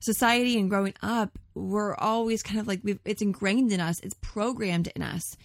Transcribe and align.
society 0.00 0.58
and 0.58 0.68
growing 0.68 0.94
up, 1.02 1.38
we're 1.54 1.94
always 1.94 2.42
kind 2.42 2.58
of 2.58 2.66
like 2.66 2.80
it's 3.04 3.22
ingrained 3.22 3.72
in 3.72 3.80
us, 3.80 4.00
it's 4.00 4.16
programmed 4.20 4.88
in 4.96 5.02
us 5.02 5.36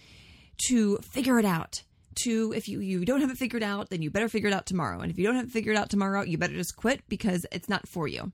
to 0.68 0.98
figure 0.98 1.38
it 1.38 1.44
out. 1.44 1.82
To 2.24 2.54
if 2.56 2.66
you 2.66 2.80
you 2.80 3.04
don't 3.04 3.20
have 3.20 3.30
it 3.30 3.36
figured 3.36 3.62
out, 3.62 3.90
then 3.90 4.00
you 4.00 4.10
better 4.10 4.30
figure 4.30 4.48
it 4.48 4.54
out 4.54 4.64
tomorrow. 4.64 5.00
And 5.00 5.10
if 5.10 5.18
you 5.18 5.26
don't 5.26 5.36
have 5.36 5.48
it 5.48 5.52
figured 5.52 5.76
out 5.76 5.90
tomorrow, 5.90 6.22
you 6.22 6.38
better 6.38 6.54
just 6.54 6.74
quit 6.74 7.02
because 7.10 7.44
it's 7.52 7.68
not 7.68 7.86
for 7.86 8.08
you. 8.08 8.32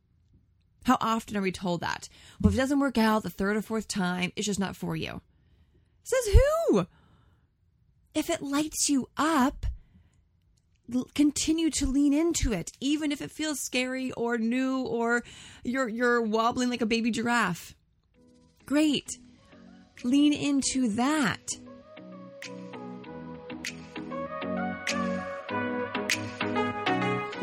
How 0.84 0.96
often 1.00 1.36
are 1.36 1.42
we 1.42 1.50
told 1.50 1.80
that? 1.80 2.08
Well, 2.40 2.50
if 2.50 2.54
it 2.54 2.60
doesn't 2.60 2.78
work 2.78 2.96
out 2.96 3.24
the 3.24 3.30
third 3.30 3.56
or 3.56 3.62
fourth 3.62 3.88
time, 3.88 4.32
it's 4.36 4.46
just 4.46 4.60
not 4.60 4.76
for 4.76 4.94
you. 4.94 5.20
Says 6.04 6.28
who? 6.32 6.86
If 8.14 8.30
it 8.30 8.40
lights 8.42 8.88
you 8.88 9.08
up, 9.16 9.66
continue 11.14 11.70
to 11.70 11.86
lean 11.86 12.12
into 12.12 12.52
it 12.52 12.70
even 12.80 13.12
if 13.12 13.22
it 13.22 13.30
feels 13.30 13.60
scary 13.60 14.12
or 14.12 14.38
new 14.38 14.80
or 14.80 15.22
you're 15.64 15.88
you're 15.88 16.20
wobbling 16.22 16.70
like 16.70 16.82
a 16.82 16.86
baby 16.86 17.10
giraffe. 17.10 17.74
Great. 18.66 19.18
Lean 20.04 20.32
into 20.32 20.88
that 20.88 21.42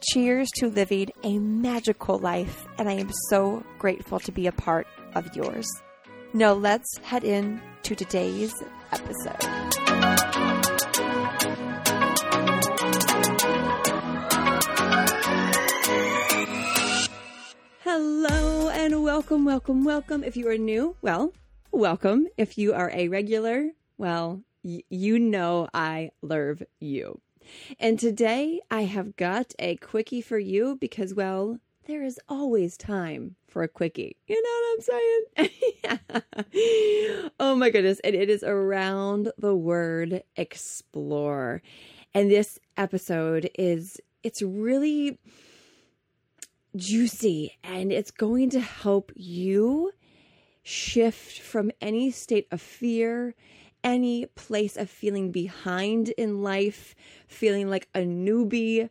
Cheers 0.00 0.48
to 0.56 0.68
living 0.68 1.10
a 1.24 1.38
magical 1.38 2.18
life, 2.18 2.66
and 2.78 2.88
I 2.88 2.92
am 2.94 3.10
so 3.28 3.62
grateful 3.78 4.18
to 4.20 4.32
be 4.32 4.46
a 4.46 4.52
part 4.52 4.86
of 5.14 5.34
yours. 5.36 5.68
Now, 6.32 6.52
let's 6.54 6.96
head 6.98 7.22
in 7.24 7.60
to 7.82 7.94
today's 7.94 8.52
episode. 8.92 9.36
Hello 17.82 18.68
and 18.68 19.02
welcome, 19.02 19.44
welcome, 19.44 19.84
welcome. 19.84 20.22
If 20.24 20.36
you 20.36 20.48
are 20.48 20.58
new, 20.58 20.96
well, 21.02 21.32
welcome. 21.72 22.26
If 22.36 22.58
you 22.58 22.74
are 22.74 22.90
a 22.92 23.08
regular, 23.08 23.70
well, 23.98 24.42
y- 24.62 24.82
you 24.90 25.18
know 25.18 25.68
I 25.72 26.10
love 26.22 26.62
you. 26.78 27.20
And 27.78 27.98
today 27.98 28.60
I 28.70 28.82
have 28.82 29.16
got 29.16 29.54
a 29.58 29.76
quickie 29.76 30.20
for 30.20 30.38
you 30.38 30.76
because, 30.80 31.14
well, 31.14 31.58
there 31.86 32.02
is 32.02 32.20
always 32.28 32.76
time 32.76 33.36
for 33.48 33.62
a 33.62 33.68
quickie. 33.68 34.16
You 34.26 34.42
know 34.42 34.50
what 34.60 35.48
I'm 35.48 35.48
saying? 36.52 37.30
oh 37.40 37.54
my 37.56 37.70
goodness. 37.70 38.00
And 38.04 38.14
it 38.14 38.30
is 38.30 38.42
around 38.42 39.32
the 39.38 39.54
word 39.54 40.22
explore. 40.36 41.62
And 42.14 42.30
this 42.30 42.58
episode 42.76 43.50
is, 43.58 44.00
it's 44.22 44.42
really 44.42 45.18
juicy 46.76 47.56
and 47.64 47.90
it's 47.90 48.10
going 48.10 48.50
to 48.50 48.60
help 48.60 49.10
you 49.16 49.92
shift 50.62 51.40
from 51.40 51.70
any 51.80 52.10
state 52.10 52.46
of 52.50 52.60
fear, 52.60 53.34
any 53.82 54.26
place 54.26 54.76
of 54.76 54.90
feeling 54.90 55.30
behind 55.30 56.10
in 56.10 56.42
life, 56.42 56.94
feeling 57.26 57.68
like 57.68 57.88
a 57.94 58.00
newbie, 58.00 58.90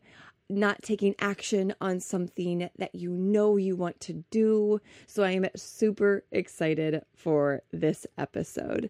not 0.49 0.81
taking 0.81 1.15
action 1.19 1.73
on 1.79 1.99
something 1.99 2.69
that 2.77 2.95
you 2.95 3.11
know 3.11 3.57
you 3.57 3.75
want 3.75 3.99
to 3.99 4.23
do. 4.31 4.81
So 5.05 5.23
I 5.23 5.31
am 5.31 5.45
super 5.55 6.23
excited 6.31 7.03
for 7.15 7.61
this 7.71 8.07
episode. 8.17 8.89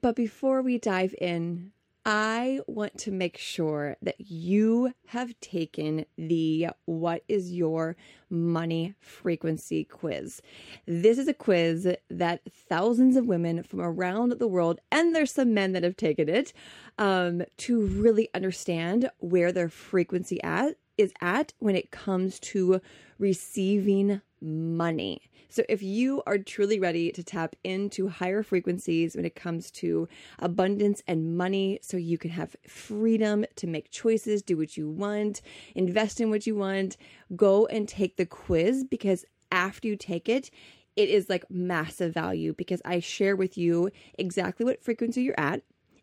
But 0.00 0.16
before 0.16 0.62
we 0.62 0.78
dive 0.78 1.14
in, 1.20 1.70
I 2.04 2.60
want 2.66 2.98
to 2.98 3.12
make 3.12 3.38
sure 3.38 3.96
that 4.02 4.16
you 4.18 4.92
have 5.06 5.38
taken 5.40 6.04
the 6.18 6.68
What 6.84 7.22
is 7.28 7.52
Your 7.52 7.96
Money 8.28 8.94
Frequency 8.98 9.84
quiz. 9.84 10.42
This 10.84 11.16
is 11.16 11.28
a 11.28 11.34
quiz 11.34 11.94
that 12.10 12.40
thousands 12.50 13.16
of 13.16 13.26
women 13.26 13.62
from 13.62 13.80
around 13.80 14.32
the 14.32 14.48
world, 14.48 14.80
and 14.90 15.14
there's 15.14 15.30
some 15.30 15.54
men 15.54 15.72
that 15.72 15.84
have 15.84 15.96
taken 15.96 16.28
it, 16.28 16.52
um, 16.98 17.42
to 17.58 17.86
really 17.86 18.28
understand 18.34 19.08
where 19.18 19.52
their 19.52 19.68
frequency 19.68 20.42
at 20.42 20.76
is 20.98 21.12
at 21.20 21.52
when 21.58 21.76
it 21.76 21.90
comes 21.90 22.38
to 22.40 22.80
receiving 23.18 24.20
money. 24.40 25.22
So, 25.48 25.62
if 25.68 25.82
you 25.82 26.22
are 26.26 26.38
truly 26.38 26.80
ready 26.80 27.12
to 27.12 27.22
tap 27.22 27.56
into 27.62 28.08
higher 28.08 28.42
frequencies 28.42 29.14
when 29.14 29.26
it 29.26 29.34
comes 29.34 29.70
to 29.72 30.08
abundance 30.38 31.02
and 31.06 31.36
money, 31.36 31.78
so 31.82 31.98
you 31.98 32.16
can 32.16 32.30
have 32.30 32.56
freedom 32.66 33.44
to 33.56 33.66
make 33.66 33.90
choices, 33.90 34.42
do 34.42 34.56
what 34.56 34.76
you 34.78 34.88
want, 34.88 35.42
invest 35.74 36.20
in 36.20 36.30
what 36.30 36.46
you 36.46 36.56
want, 36.56 36.96
go 37.36 37.66
and 37.66 37.86
take 37.86 38.16
the 38.16 38.24
quiz 38.24 38.82
because 38.82 39.26
after 39.50 39.88
you 39.88 39.96
take 39.96 40.28
it, 40.28 40.50
it 40.96 41.08
is 41.08 41.28
like 41.28 41.50
massive 41.50 42.14
value 42.14 42.54
because 42.54 42.80
I 42.84 43.00
share 43.00 43.36
with 43.36 43.58
you 43.58 43.90
exactly 44.18 44.64
what 44.64 44.82
frequency 44.82 45.22
you're 45.22 45.38
at 45.38 45.62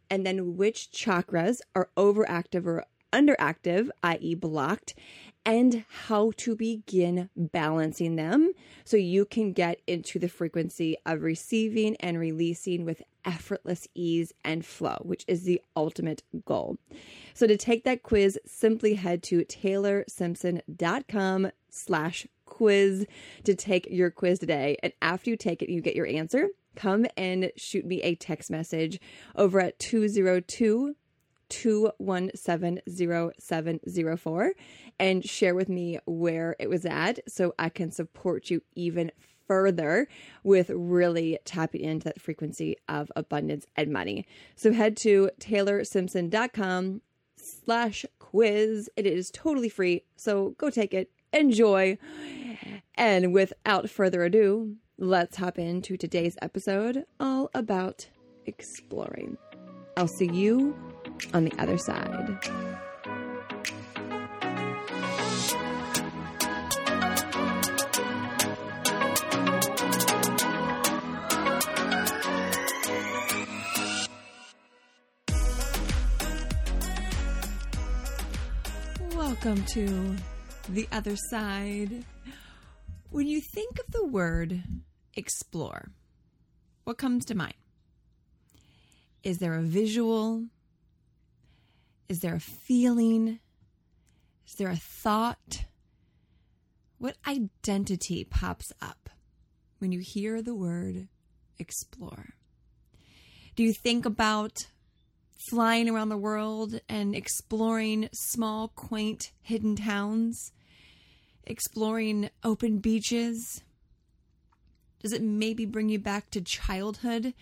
and 0.09 0.25
then 0.25 0.57
which 0.57 0.91
chakras 0.91 1.61
are 1.75 1.89
overactive 1.97 2.65
or 2.65 2.85
underactive, 3.11 3.89
i.e., 4.03 4.35
blocked, 4.35 4.93
and 5.45 5.85
how 5.89 6.31
to 6.37 6.55
begin 6.55 7.29
balancing 7.35 8.15
them 8.15 8.53
so 8.83 8.97
you 8.97 9.25
can 9.25 9.53
get 9.53 9.79
into 9.87 10.19
the 10.19 10.27
frequency 10.27 10.97
of 11.05 11.23
receiving 11.23 11.95
and 11.97 12.19
releasing 12.19 12.85
with 12.85 13.01
effortless 13.25 13.87
ease 13.95 14.33
and 14.43 14.65
flow, 14.65 14.97
which 15.01 15.25
is 15.27 15.43
the 15.43 15.61
ultimate 15.75 16.23
goal. 16.45 16.77
So 17.33 17.47
to 17.47 17.57
take 17.57 17.83
that 17.85 18.03
quiz, 18.03 18.37
simply 18.45 18.95
head 18.95 19.23
to 19.23 19.43
taylorsimpson.com 19.45 21.51
slash 21.69 22.27
quiz 22.45 23.05
to 23.43 23.55
take 23.55 23.87
your 23.89 24.11
quiz 24.11 24.39
today. 24.39 24.77
And 24.83 24.93
after 25.01 25.29
you 25.29 25.37
take 25.37 25.61
it, 25.61 25.69
you 25.69 25.81
get 25.81 25.95
your 25.95 26.07
answer. 26.07 26.49
Come 26.75 27.05
and 27.17 27.51
shoot 27.55 27.85
me 27.85 28.01
a 28.01 28.15
text 28.15 28.51
message 28.51 28.99
over 29.35 29.59
at 29.59 29.79
202 29.79 30.95
2170704 31.49 34.49
and 34.99 35.25
share 35.25 35.55
with 35.55 35.69
me 35.69 35.97
where 36.05 36.55
it 36.59 36.69
was 36.69 36.85
at 36.85 37.19
so 37.27 37.55
I 37.57 37.69
can 37.69 37.91
support 37.91 38.49
you 38.49 38.61
even 38.75 39.11
further 39.47 40.07
with 40.43 40.69
really 40.69 41.39
tapping 41.43 41.81
into 41.81 42.05
that 42.05 42.21
frequency 42.21 42.75
of 42.87 43.11
abundance 43.15 43.65
and 43.75 43.91
money. 43.91 44.27
So 44.55 44.71
head 44.71 44.95
to 44.97 45.31
taylorsimpson.com 45.39 47.01
slash 47.35 48.05
quiz. 48.19 48.91
It 48.95 49.07
is 49.07 49.31
totally 49.31 49.69
free. 49.69 50.03
So 50.15 50.53
go 50.59 50.69
take 50.69 50.93
it. 50.93 51.09
Enjoy. 51.33 51.97
And 52.95 53.33
without 53.33 53.89
further 53.89 54.23
ado, 54.23 54.75
let's 54.97 55.37
hop 55.37 55.57
into 55.57 55.97
today's 55.97 56.37
episode 56.41 57.05
all 57.19 57.49
about 57.53 58.07
exploring. 58.45 59.37
I'll 59.97 60.07
see 60.07 60.29
you 60.31 60.75
on 61.33 61.45
the 61.45 61.53
other 61.59 61.77
side. 61.77 62.37
Welcome 79.15 79.63
to 79.73 80.15
the 80.69 80.87
other 80.91 81.15
side. 81.29 82.03
When 83.09 83.27
you 83.27 83.41
think 83.41 83.79
of 83.79 83.91
the 83.91 84.05
word 84.05 84.61
explore, 85.15 85.91
what 86.83 86.97
comes 86.97 87.25
to 87.25 87.35
mind? 87.35 87.55
Is 89.23 89.37
there 89.37 89.55
a 89.55 89.61
visual? 89.61 90.45
Is 92.09 92.21
there 92.21 92.33
a 92.33 92.39
feeling? 92.39 93.39
Is 94.47 94.55
there 94.55 94.69
a 94.69 94.75
thought? 94.75 95.65
What 96.97 97.15
identity 97.27 98.23
pops 98.23 98.73
up 98.81 99.11
when 99.77 99.91
you 99.91 99.99
hear 99.99 100.41
the 100.41 100.55
word 100.55 101.07
explore? 101.59 102.33
Do 103.55 103.61
you 103.61 103.73
think 103.73 104.07
about 104.07 104.65
flying 105.51 105.87
around 105.87 106.09
the 106.09 106.17
world 106.17 106.81
and 106.89 107.15
exploring 107.15 108.09
small, 108.11 108.69
quaint, 108.69 109.31
hidden 109.43 109.75
towns? 109.75 110.51
Exploring 111.43 112.31
open 112.43 112.79
beaches? 112.79 113.61
Does 114.99 115.13
it 115.13 115.21
maybe 115.21 115.65
bring 115.65 115.89
you 115.89 115.99
back 115.99 116.31
to 116.31 116.41
childhood? 116.41 117.35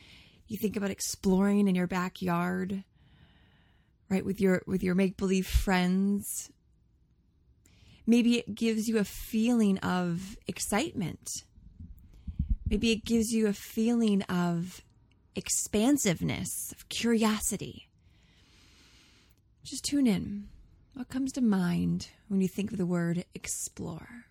You 0.47 0.57
think 0.57 0.75
about 0.75 0.91
exploring 0.91 1.69
in 1.69 1.75
your 1.75 1.87
backyard, 1.87 2.83
right, 4.09 4.25
with 4.25 4.39
your 4.39 4.61
with 4.65 4.83
your 4.83 4.95
make-believe 4.95 5.47
friends, 5.47 6.49
Maybe 8.09 8.37
it 8.37 8.55
gives 8.55 8.87
you 8.87 8.97
a 8.99 9.03
feeling 9.03 9.77
of 9.79 10.37
excitement. 10.47 11.43
Maybe 12.69 12.91
it 12.91 13.03
gives 13.03 13.33
you 13.33 13.47
a 13.47 13.53
feeling 13.53 14.21
of 14.23 14.81
expansiveness, 15.35 16.71
of 16.71 16.87
curiosity. 16.87 17.89
Just 19.65 19.83
tune 19.83 20.07
in. 20.07 20.47
What 20.93 21.09
comes 21.09 21.33
to 21.33 21.41
mind 21.41 22.07
when 22.29 22.39
you 22.39 22.47
think 22.47 22.71
of 22.71 22.77
the 22.77 22.85
word 22.85 23.25
explore? 23.35 24.25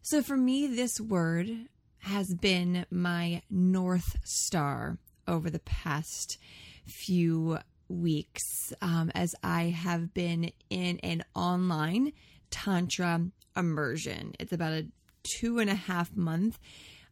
So, 0.00 0.22
for 0.22 0.36
me, 0.36 0.68
this 0.68 1.00
word 1.00 1.50
has 1.98 2.32
been 2.32 2.86
my 2.92 3.42
North 3.50 4.18
Star 4.24 4.98
over 5.26 5.50
the 5.50 5.58
past 5.58 6.38
few 6.86 7.58
weeks 7.88 8.72
um, 8.82 9.10
as 9.14 9.34
I 9.42 9.64
have 9.64 10.12
been 10.14 10.52
in 10.70 10.98
an 11.00 11.24
online 11.34 12.12
Tantra 12.50 13.26
immersion. 13.56 14.34
It's 14.38 14.52
about 14.52 14.72
a 14.72 14.86
two 15.22 15.58
and 15.58 15.70
a 15.70 15.74
half 15.74 16.14
month 16.16 16.58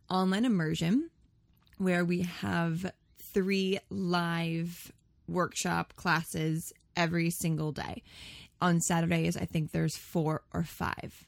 online 0.09 0.45
immersion 0.45 1.11
where 1.79 2.05
we 2.05 2.23
have 2.23 2.93
three 3.19 3.79
live 3.91 4.93
workshop 5.27 5.95
classes 5.97 6.73
every 6.97 7.31
single 7.31 7.73
day. 7.73 8.03
On 8.61 8.81
Saturdays, 8.81 9.37
I 9.37 9.45
think 9.45 9.73
there's 9.73 9.97
four 9.97 10.43
or 10.53 10.63
five. 10.63 11.27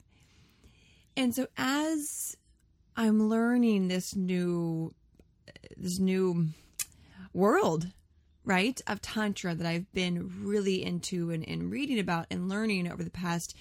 And 1.17 1.35
so 1.35 1.47
as 1.57 2.37
I'm 2.97 3.29
learning 3.29 3.89
this 3.89 4.15
new 4.15 4.93
this 5.77 5.99
new 5.99 6.49
world, 7.33 7.89
right, 8.47 8.81
of 8.87 9.03
tantra 9.03 9.55
that 9.55 9.67
I've 9.67 9.93
been 9.93 10.45
really 10.45 10.83
into 10.83 11.31
and, 11.31 11.47
and 11.47 11.71
reading 11.71 11.99
about 11.99 12.27
and 12.31 12.49
learning 12.49 12.91
over 12.91 13.05
the 13.05 13.11
past 13.11 13.55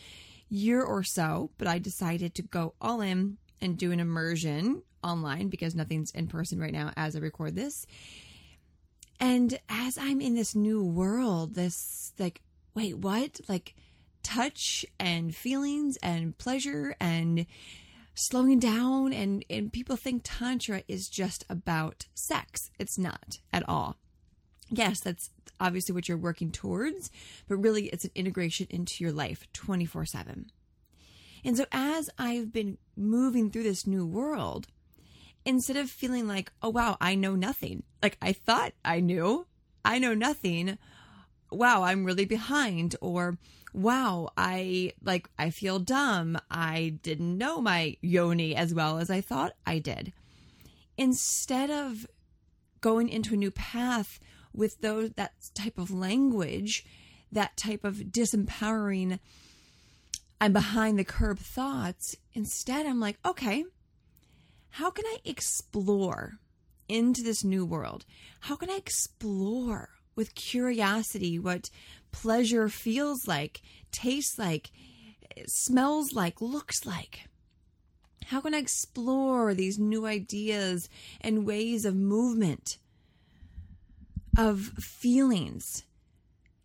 year 0.47 0.81
or 0.81 1.03
so, 1.03 1.49
but 1.57 1.67
I 1.67 1.79
decided 1.79 2.35
to 2.35 2.43
go 2.43 2.75
all 2.79 3.01
in 3.01 3.37
and 3.59 3.77
do 3.77 3.91
an 3.91 3.99
immersion 3.99 4.83
online 5.03 5.49
because 5.49 5.75
nothing's 5.75 6.11
in 6.11 6.27
person 6.27 6.59
right 6.59 6.71
now 6.71 6.91
as 6.95 7.15
I 7.15 7.19
record 7.19 7.55
this. 7.55 7.85
And 9.19 9.57
as 9.69 9.97
I'm 9.97 10.21
in 10.21 10.35
this 10.35 10.55
new 10.55 10.83
world, 10.83 11.55
this 11.55 12.13
like, 12.19 12.41
wait, 12.75 12.99
what? 12.99 13.39
Like 13.49 13.75
touch 14.23 14.85
and 14.99 15.35
feelings 15.35 15.97
and 16.03 16.37
pleasure 16.37 16.95
and 16.99 17.45
slowing 18.13 18.59
down 18.59 19.13
and 19.13 19.43
and 19.49 19.73
people 19.73 19.95
think 19.95 20.21
tantra 20.23 20.83
is 20.87 21.07
just 21.07 21.43
about 21.49 22.05
sex. 22.13 22.71
It's 22.77 22.97
not 22.97 23.39
at 23.51 23.67
all. 23.67 23.97
Yes, 24.69 24.99
that's 24.99 25.29
obviously 25.59 25.93
what 25.93 26.07
you're 26.07 26.17
working 26.17 26.51
towards, 26.51 27.11
but 27.47 27.57
really 27.57 27.87
it's 27.87 28.05
an 28.05 28.11
integration 28.15 28.67
into 28.69 29.03
your 29.03 29.13
life 29.13 29.47
24 29.53 30.05
7. 30.05 30.47
And 31.43 31.55
so 31.55 31.65
as 31.71 32.09
I've 32.17 32.51
been 32.51 32.77
moving 32.97 33.51
through 33.51 33.63
this 33.63 33.85
new 33.85 34.05
world, 34.05 34.67
instead 35.45 35.77
of 35.77 35.89
feeling 35.89 36.27
like, 36.27 36.51
oh, 36.63 36.69
wow, 36.69 36.97
I 36.99 37.13
know 37.15 37.35
nothing, 37.35 37.83
like 38.01 38.17
I 38.21 38.33
thought 38.33 38.73
I 38.83 38.99
knew, 38.99 39.45
I 39.83 39.99
know 39.99 40.15
nothing, 40.15 40.79
wow, 41.51 41.83
I'm 41.83 42.03
really 42.03 42.25
behind, 42.25 42.95
or 42.99 43.37
wow, 43.73 44.29
I 44.35 44.93
like, 45.03 45.29
I 45.37 45.51
feel 45.51 45.79
dumb. 45.79 46.39
I 46.49 46.97
didn't 47.03 47.37
know 47.37 47.61
my 47.61 47.97
yoni 48.01 48.55
as 48.55 48.73
well 48.73 48.97
as 48.97 49.09
I 49.09 49.21
thought 49.21 49.53
I 49.67 49.79
did. 49.79 50.13
Instead 50.97 51.69
of 51.69 52.07
going 52.81 53.09
into 53.09 53.33
a 53.33 53.37
new 53.37 53.51
path 53.51 54.19
with 54.55 54.81
those 54.81 55.11
that 55.11 55.33
type 55.53 55.77
of 55.77 55.91
language, 55.91 56.85
that 57.31 57.57
type 57.57 57.83
of 57.83 57.95
disempowering 58.11 59.19
I'm 60.39 60.53
behind 60.53 60.99
the 60.99 61.05
curb 61.05 61.39
thoughts. 61.39 62.17
Instead, 62.33 62.85
I'm 62.85 62.99
like, 62.99 63.17
okay, 63.25 63.63
how 64.71 64.91
can 64.91 65.05
I 65.05 65.17
explore 65.23 66.33
into 66.89 67.23
this 67.23 67.43
new 67.43 67.65
world? 67.65 68.05
How 68.41 68.55
can 68.55 68.69
I 68.69 68.75
explore 68.75 69.89
with 70.15 70.35
curiosity 70.35 71.39
what 71.39 71.69
pleasure 72.11 72.67
feels 72.69 73.27
like, 73.27 73.61
tastes 73.91 74.37
like, 74.37 74.71
smells 75.47 76.13
like, 76.13 76.41
looks 76.41 76.85
like? 76.85 77.21
How 78.25 78.41
can 78.41 78.53
I 78.53 78.57
explore 78.57 79.53
these 79.53 79.79
new 79.79 80.05
ideas 80.05 80.89
and 81.21 81.45
ways 81.45 81.85
of 81.85 81.95
movement? 81.95 82.77
Of 84.37 84.61
feelings. 84.79 85.83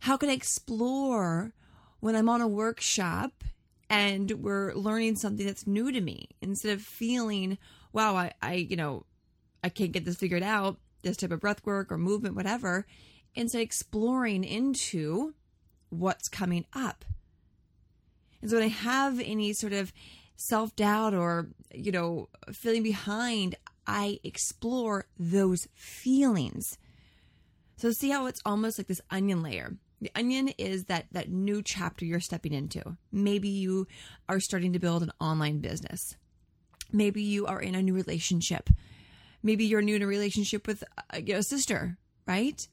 How 0.01 0.17
can 0.17 0.31
I 0.31 0.33
explore 0.33 1.53
when 2.01 2.17
I'm 2.17 2.29
on 2.29 2.41
a 2.41 2.49
workshop 2.49 3.45
and 3.89 4.31
we're 4.33 4.75
learning 4.75 5.17
something 5.17 5.47
that's 5.47 5.67
new 5.67 5.93
to 5.93 6.01
me 6.01 6.29
instead 6.41 6.73
of 6.73 6.83
feeling, 6.83 7.59
wow, 7.93 8.17
I, 8.17 8.33
I 8.41 8.55
you 8.55 8.77
know, 8.77 9.05
I 9.63 9.69
can't 9.69 9.93
get 9.93 10.05
this 10.05 10.17
figured 10.17 10.43
out, 10.43 10.79
this 11.03 11.17
type 11.17 11.33
of 11.33 11.41
breath 11.41 11.65
work 11.65 11.93
or 11.93 11.99
movement, 11.99 12.37
whatever, 12.37 12.87
instead 13.35 13.61
exploring 13.63 14.45
into 14.45 15.35
what's 15.91 16.29
coming 16.29 16.65
up. 16.73 17.05
And 18.41 18.51
so 18.51 18.57
when 18.57 18.65
I 18.65 18.69
have 18.69 19.21
any 19.21 19.53
sort 19.53 19.73
of 19.73 19.93
self 20.37 20.75
doubt 20.77 21.15
or, 21.15 21.49
you 21.75 21.93
know, 21.93 22.29
feeling 22.53 22.83
behind, 22.83 23.57
I 23.87 24.19
explore 24.25 25.07
those 25.19 25.69
feelings 25.75 26.79
so 27.81 27.91
see 27.93 28.11
how 28.11 28.27
it's 28.27 28.43
almost 28.44 28.79
like 28.79 28.88
this 28.88 29.00
onion 29.11 29.43
layer. 29.43 29.77
The 30.00 30.11
onion 30.15 30.49
is 30.59 30.85
that 30.85 31.06
that 31.12 31.31
new 31.31 31.62
chapter 31.62 32.05
you're 32.05 32.21
stepping 32.21 32.53
into. 32.53 32.97
Maybe 33.12 33.49
you 33.49 33.87
are 34.28 34.40
starting 34.40 34.73
to 34.73 34.78
build 34.78 35.02
an 35.02 35.12
online 35.21 35.61
business. 35.61 36.16
Maybe 36.93 37.23
you 37.23 37.47
are 37.47 37.61
in 37.61 37.75
a 37.75 37.83
new 37.83 37.95
relationship. 37.95 38.69
Maybe 39.43 39.64
you're 39.64 39.83
new 39.83 39.97
in 39.97 40.02
a 40.02 40.07
relationship 40.07 40.66
with 40.66 40.85
uh, 40.99 41.02
a, 41.14 41.33
a 41.33 41.43
sister, 41.43 41.97
right? 42.26 42.66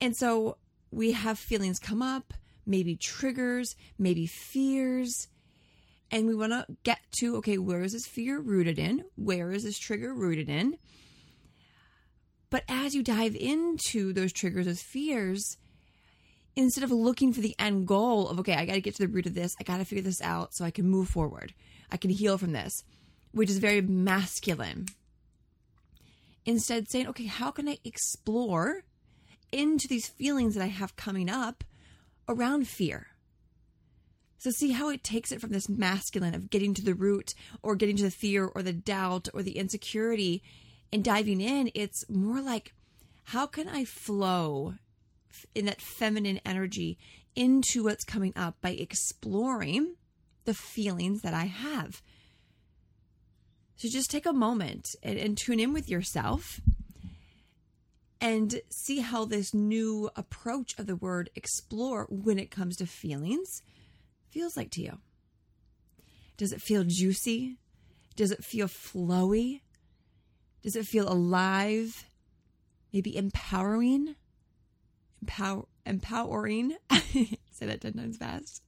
And 0.00 0.16
so 0.16 0.56
we 0.90 1.12
have 1.12 1.38
feelings 1.38 1.78
come 1.78 2.02
up, 2.02 2.34
maybe 2.66 2.96
triggers, 2.96 3.76
maybe 3.98 4.26
fears, 4.26 5.28
and 6.10 6.26
we 6.26 6.34
want 6.34 6.52
to 6.52 6.66
get 6.82 6.98
to 7.20 7.36
okay, 7.36 7.58
where 7.58 7.82
is 7.82 7.92
this 7.92 8.06
fear 8.06 8.40
rooted 8.40 8.78
in? 8.78 9.04
Where 9.16 9.52
is 9.52 9.64
this 9.64 9.78
trigger 9.78 10.14
rooted 10.14 10.48
in? 10.48 10.76
But 12.50 12.64
as 12.68 12.94
you 12.94 13.02
dive 13.02 13.36
into 13.36 14.12
those 14.12 14.32
triggers, 14.32 14.66
those 14.66 14.82
fears, 14.82 15.56
instead 16.56 16.84
of 16.84 16.90
looking 16.90 17.32
for 17.32 17.40
the 17.40 17.54
end 17.58 17.86
goal 17.86 18.28
of, 18.28 18.40
okay, 18.40 18.54
I 18.54 18.66
got 18.66 18.74
to 18.74 18.80
get 18.80 18.96
to 18.96 19.06
the 19.06 19.12
root 19.12 19.26
of 19.26 19.34
this, 19.34 19.54
I 19.60 19.64
got 19.64 19.78
to 19.78 19.84
figure 19.84 20.02
this 20.02 20.20
out 20.20 20.54
so 20.54 20.64
I 20.64 20.72
can 20.72 20.88
move 20.88 21.08
forward, 21.08 21.54
I 21.90 21.96
can 21.96 22.10
heal 22.10 22.38
from 22.38 22.52
this, 22.52 22.82
which 23.32 23.48
is 23.48 23.58
very 23.58 23.80
masculine. 23.80 24.86
Instead, 26.44 26.90
saying, 26.90 27.06
okay, 27.06 27.26
how 27.26 27.50
can 27.50 27.68
I 27.68 27.78
explore 27.84 28.82
into 29.52 29.86
these 29.86 30.08
feelings 30.08 30.54
that 30.54 30.64
I 30.64 30.68
have 30.68 30.96
coming 30.96 31.30
up 31.30 31.62
around 32.28 32.66
fear? 32.66 33.08
So, 34.38 34.50
see 34.50 34.72
how 34.72 34.88
it 34.88 35.04
takes 35.04 35.32
it 35.32 35.40
from 35.40 35.50
this 35.50 35.68
masculine 35.68 36.34
of 36.34 36.48
getting 36.48 36.72
to 36.72 36.82
the 36.82 36.94
root 36.94 37.34
or 37.62 37.76
getting 37.76 37.96
to 37.96 38.04
the 38.04 38.10
fear 38.10 38.46
or 38.46 38.62
the 38.62 38.72
doubt 38.72 39.28
or 39.34 39.42
the 39.42 39.58
insecurity 39.58 40.42
and 40.92 41.04
diving 41.04 41.40
in, 41.40 41.70
it's 41.74 42.08
more 42.08 42.40
like, 42.40 42.74
how 43.24 43.46
can 43.46 43.68
I 43.68 43.84
flow 43.84 44.74
in 45.54 45.66
that 45.66 45.80
feminine 45.80 46.40
energy 46.44 46.98
into 47.36 47.84
what's 47.84 48.04
coming 48.04 48.32
up 48.34 48.60
by 48.60 48.70
exploring 48.70 49.94
the 50.44 50.54
feelings 50.54 51.22
that 51.22 51.34
I 51.34 51.44
have? 51.44 52.02
So 53.76 53.88
just 53.88 54.10
take 54.10 54.26
a 54.26 54.32
moment 54.32 54.88
and, 55.02 55.18
and 55.18 55.38
tune 55.38 55.60
in 55.60 55.72
with 55.72 55.88
yourself 55.88 56.60
and 58.20 58.60
see 58.68 58.98
how 58.98 59.24
this 59.24 59.54
new 59.54 60.10
approach 60.14 60.78
of 60.78 60.86
the 60.86 60.96
word 60.96 61.30
explore 61.34 62.06
when 62.10 62.38
it 62.38 62.50
comes 62.50 62.76
to 62.76 62.86
feelings 62.86 63.62
feels 64.28 64.56
like 64.56 64.70
to 64.72 64.82
you. 64.82 64.98
Does 66.36 66.52
it 66.52 66.60
feel 66.60 66.84
juicy? 66.86 67.56
Does 68.16 68.30
it 68.30 68.44
feel 68.44 68.66
flowy? 68.66 69.60
Does 70.62 70.76
it 70.76 70.86
feel 70.86 71.10
alive? 71.10 72.06
Maybe 72.92 73.16
empowering? 73.16 74.16
Empower 75.22 75.64
empowering. 75.86 76.76
Say 77.50 77.66
that 77.66 77.80
10 77.80 77.94
times 77.94 78.16
fast. 78.16 78.62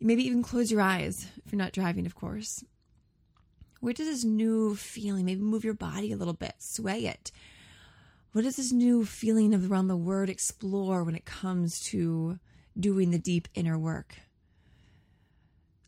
Maybe 0.00 0.24
even 0.26 0.42
close 0.42 0.70
your 0.70 0.80
eyes 0.80 1.28
if 1.44 1.52
you're 1.52 1.58
not 1.58 1.72
driving, 1.72 2.06
of 2.06 2.14
course. 2.14 2.64
What 3.80 3.96
does 3.96 4.06
this 4.06 4.24
new 4.24 4.74
feeling? 4.74 5.26
Maybe 5.26 5.40
move 5.40 5.64
your 5.64 5.74
body 5.74 6.12
a 6.12 6.16
little 6.16 6.34
bit, 6.34 6.54
sway 6.58 7.06
it. 7.06 7.30
What 8.32 8.44
is 8.44 8.56
this 8.56 8.72
new 8.72 9.04
feeling 9.04 9.54
of 9.54 9.70
around 9.70 9.88
the 9.88 9.96
word 9.96 10.28
explore 10.28 11.04
when 11.04 11.14
it 11.14 11.24
comes 11.24 11.80
to 11.84 12.38
doing 12.78 13.10
the 13.10 13.18
deep 13.18 13.46
inner 13.54 13.78
work? 13.78 14.16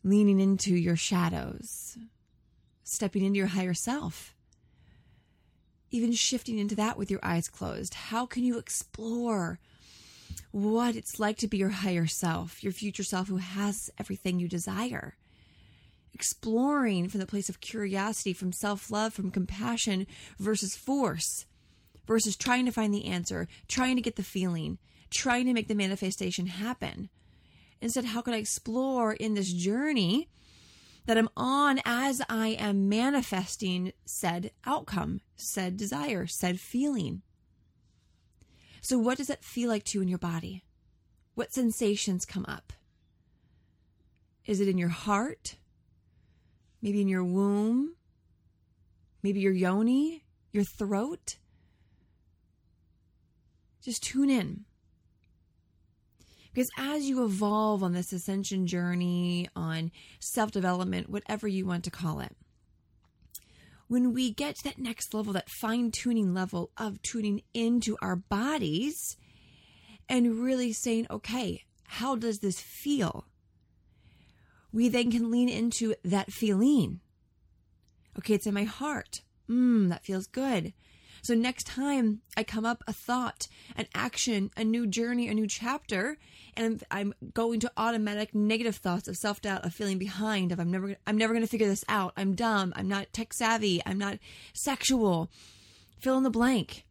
Leaning 0.03 0.39
into 0.39 0.73
your 0.75 0.95
shadows, 0.95 1.97
stepping 2.83 3.25
into 3.25 3.37
your 3.37 3.47
higher 3.47 3.73
self, 3.73 4.33
even 5.91 6.11
shifting 6.11 6.59
into 6.59 6.75
that 6.75 6.97
with 6.97 7.09
your 7.09 7.19
eyes 7.23 7.49
closed. 7.49 7.93
How 7.93 8.25
can 8.25 8.43
you 8.43 8.57
explore 8.57 9.59
what 10.51 10.95
it's 10.95 11.19
like 11.19 11.37
to 11.37 11.47
be 11.47 11.57
your 11.57 11.69
higher 11.69 12.07
self, 12.07 12.63
your 12.63 12.73
future 12.73 13.03
self 13.03 13.27
who 13.27 13.37
has 13.37 13.89
everything 13.99 14.39
you 14.39 14.47
desire? 14.47 15.15
Exploring 16.13 17.09
from 17.09 17.19
the 17.19 17.27
place 17.27 17.49
of 17.49 17.61
curiosity, 17.61 18.33
from 18.33 18.51
self 18.51 18.89
love, 18.89 19.13
from 19.13 19.31
compassion 19.31 20.07
versus 20.39 20.75
force, 20.75 21.45
versus 22.07 22.35
trying 22.35 22.65
to 22.65 22.71
find 22.71 22.93
the 22.93 23.05
answer, 23.05 23.47
trying 23.67 23.95
to 23.95 24.01
get 24.01 24.15
the 24.15 24.23
feeling, 24.23 24.79
trying 25.09 25.45
to 25.45 25.53
make 25.53 25.67
the 25.67 25.75
manifestation 25.75 26.47
happen. 26.47 27.09
Instead, 27.81 28.05
how 28.05 28.21
can 28.21 28.33
I 28.33 28.37
explore 28.37 29.13
in 29.13 29.35
this 29.35 29.53
journey 29.53 30.27
that 31.07 31.17
I'm 31.17 31.29
on 31.35 31.79
as 31.85 32.21
I 32.29 32.49
am 32.49 32.89
manifesting 32.89 33.93
said 34.05 34.51
outcome, 34.65 35.21
said 35.37 35.77
desire, 35.77 36.27
said 36.27 36.59
feeling. 36.59 37.21
So, 38.81 38.99
what 38.99 39.17
does 39.17 39.29
it 39.29 39.43
feel 39.43 39.69
like 39.69 39.85
to 39.85 39.97
you 39.97 40.01
in 40.01 40.09
your 40.09 40.17
body? 40.17 40.65
What 41.33 41.53
sensations 41.53 42.25
come 42.25 42.45
up? 42.47 42.73
Is 44.45 44.59
it 44.59 44.67
in 44.67 44.77
your 44.77 44.89
heart? 44.89 45.55
Maybe 46.81 47.01
in 47.01 47.07
your 47.07 47.23
womb? 47.23 47.95
Maybe 49.23 49.39
your 49.39 49.53
yoni, 49.53 50.25
your 50.51 50.65
throat? 50.65 51.37
Just 53.81 54.03
tune 54.03 54.29
in. 54.29 54.65
Because 56.57 56.71
as 56.75 57.07
you 57.07 57.23
evolve 57.23 57.83
on 57.83 57.93
this 57.93 58.11
ascension 58.11 58.65
journey, 58.65 59.47
on 59.55 59.91
self 60.19 60.49
development, 60.49 61.07
whatever 61.07 61.47
you 61.47 61.67
want 61.67 61.83
to 61.83 61.91
call 61.91 62.19
it, 62.19 62.35
when 63.87 64.11
we 64.11 64.33
get 64.33 64.55
to 64.55 64.63
that 64.63 64.79
next 64.79 65.13
level, 65.13 65.33
that 65.33 65.51
fine 65.51 65.91
tuning 65.91 66.33
level 66.33 66.71
of 66.75 66.99
tuning 67.03 67.43
into 67.53 67.95
our 68.01 68.15
bodies 68.15 69.17
and 70.09 70.39
really 70.43 70.73
saying, 70.73 71.05
okay, 71.11 71.63
how 71.83 72.15
does 72.15 72.39
this 72.39 72.59
feel? 72.59 73.27
We 74.73 74.89
then 74.89 75.11
can 75.11 75.29
lean 75.29 75.49
into 75.49 75.93
that 76.03 76.33
feeling. 76.33 77.01
Okay, 78.17 78.33
it's 78.33 78.47
in 78.47 78.55
my 78.55 78.63
heart. 78.63 79.21
Mmm, 79.47 79.89
that 79.89 80.03
feels 80.03 80.25
good. 80.25 80.73
So 81.21 81.33
next 81.33 81.67
time 81.67 82.21
I 82.35 82.43
come 82.43 82.65
up 82.65 82.83
a 82.87 82.93
thought, 82.93 83.47
an 83.75 83.87
action, 83.93 84.51
a 84.55 84.63
new 84.63 84.87
journey, 84.87 85.27
a 85.27 85.33
new 85.33 85.47
chapter, 85.47 86.17
and 86.55 86.83
I'm, 86.89 87.13
going 87.33 87.59
to 87.61 87.71
automatic 87.77 88.33
negative 88.33 88.77
thoughts 88.77 89.07
of 89.07 89.17
self 89.17 89.41
doubt, 89.41 89.65
of 89.65 89.73
feeling 89.73 89.97
behind, 89.97 90.51
of 90.51 90.59
I'm 90.59 90.71
never 90.71 90.95
I'm 91.05 91.17
never 91.17 91.33
going 91.33 91.45
to 91.45 91.49
figure 91.49 91.67
this 91.67 91.85
out. 91.87 92.13
I'm 92.17 92.35
dumb. 92.35 92.73
I'm 92.75 92.87
not 92.87 93.13
tech 93.13 93.33
savvy. 93.33 93.81
I'm 93.85 93.97
not 93.97 94.17
sexual. 94.53 95.29
Fill 95.99 96.17
in 96.17 96.23
the 96.23 96.29
blank. 96.29 96.85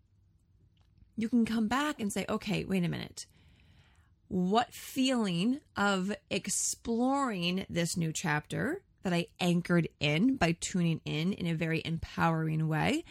You 1.16 1.28
can 1.28 1.44
come 1.44 1.68
back 1.68 2.00
and 2.00 2.12
say, 2.12 2.26
okay, 2.28 2.64
wait 2.64 2.84
a 2.84 2.88
minute. 2.88 3.26
What 4.28 4.74
feeling 4.74 5.60
of 5.76 6.14
exploring 6.30 7.64
this 7.70 7.96
new 7.96 8.12
chapter 8.12 8.82
that 9.02 9.12
I 9.12 9.28
anchored 9.40 9.88
in 10.00 10.36
by 10.36 10.56
tuning 10.60 11.00
in 11.04 11.32
in 11.32 11.46
a 11.46 11.54
very 11.54 11.80
empowering 11.84 12.68
way? 12.68 13.04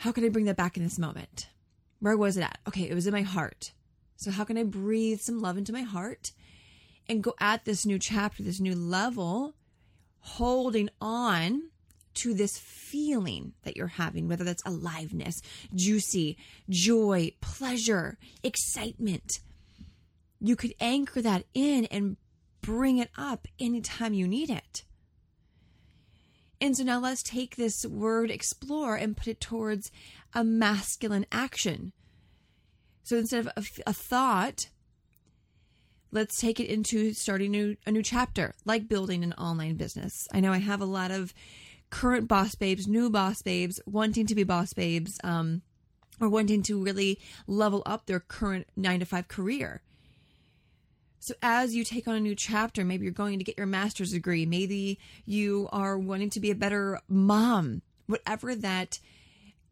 How 0.00 0.12
can 0.12 0.24
I 0.24 0.30
bring 0.30 0.46
that 0.46 0.56
back 0.56 0.78
in 0.78 0.82
this 0.82 0.98
moment? 0.98 1.50
Where 1.98 2.16
was 2.16 2.38
it 2.38 2.42
at? 2.42 2.58
Okay, 2.66 2.88
it 2.88 2.94
was 2.94 3.06
in 3.06 3.12
my 3.12 3.20
heart. 3.20 3.72
So, 4.16 4.30
how 4.30 4.44
can 4.44 4.56
I 4.56 4.62
breathe 4.62 5.20
some 5.20 5.40
love 5.40 5.58
into 5.58 5.74
my 5.74 5.82
heart 5.82 6.32
and 7.06 7.22
go 7.22 7.34
at 7.38 7.66
this 7.66 7.84
new 7.84 7.98
chapter, 7.98 8.42
this 8.42 8.60
new 8.60 8.74
level, 8.74 9.56
holding 10.20 10.88
on 11.02 11.68
to 12.14 12.32
this 12.32 12.56
feeling 12.56 13.52
that 13.62 13.76
you're 13.76 13.88
having, 13.88 14.26
whether 14.26 14.42
that's 14.42 14.62
aliveness, 14.64 15.42
juicy, 15.74 16.38
joy, 16.70 17.32
pleasure, 17.42 18.16
excitement? 18.42 19.40
You 20.40 20.56
could 20.56 20.72
anchor 20.80 21.20
that 21.20 21.44
in 21.52 21.84
and 21.86 22.16
bring 22.62 22.96
it 22.96 23.10
up 23.18 23.46
anytime 23.58 24.14
you 24.14 24.26
need 24.26 24.48
it. 24.48 24.84
And 26.60 26.76
so 26.76 26.84
now 26.84 27.00
let's 27.00 27.22
take 27.22 27.56
this 27.56 27.86
word 27.86 28.30
explore 28.30 28.96
and 28.96 29.16
put 29.16 29.28
it 29.28 29.40
towards 29.40 29.90
a 30.34 30.44
masculine 30.44 31.26
action. 31.32 31.92
So 33.02 33.16
instead 33.16 33.46
of 33.46 33.52
a, 33.56 33.64
a 33.86 33.92
thought, 33.92 34.68
let's 36.12 36.38
take 36.38 36.60
it 36.60 36.68
into 36.68 37.12
starting 37.14 37.54
a 37.54 37.58
new, 37.58 37.76
a 37.86 37.90
new 37.90 38.02
chapter, 38.02 38.54
like 38.64 38.88
building 38.88 39.24
an 39.24 39.32
online 39.34 39.76
business. 39.76 40.28
I 40.32 40.40
know 40.40 40.52
I 40.52 40.58
have 40.58 40.80
a 40.80 40.86
lot 40.86 41.10
of 41.10 41.32
current 41.88 42.28
boss 42.28 42.54
babes, 42.54 42.86
new 42.86 43.10
boss 43.10 43.42
babes, 43.42 43.80
wanting 43.86 44.26
to 44.26 44.34
be 44.34 44.44
boss 44.44 44.72
babes, 44.74 45.18
um, 45.24 45.62
or 46.20 46.28
wanting 46.28 46.62
to 46.64 46.82
really 46.82 47.18
level 47.46 47.82
up 47.86 48.06
their 48.06 48.20
current 48.20 48.66
nine 48.76 49.00
to 49.00 49.06
five 49.06 49.28
career. 49.28 49.82
So, 51.22 51.34
as 51.42 51.74
you 51.74 51.84
take 51.84 52.08
on 52.08 52.16
a 52.16 52.20
new 52.20 52.34
chapter, 52.34 52.82
maybe 52.82 53.04
you're 53.04 53.12
going 53.12 53.38
to 53.38 53.44
get 53.44 53.58
your 53.58 53.66
master's 53.66 54.12
degree, 54.12 54.46
maybe 54.46 54.98
you 55.26 55.68
are 55.70 55.98
wanting 55.98 56.30
to 56.30 56.40
be 56.40 56.50
a 56.50 56.54
better 56.54 56.98
mom, 57.08 57.82
whatever 58.06 58.54
that 58.56 58.98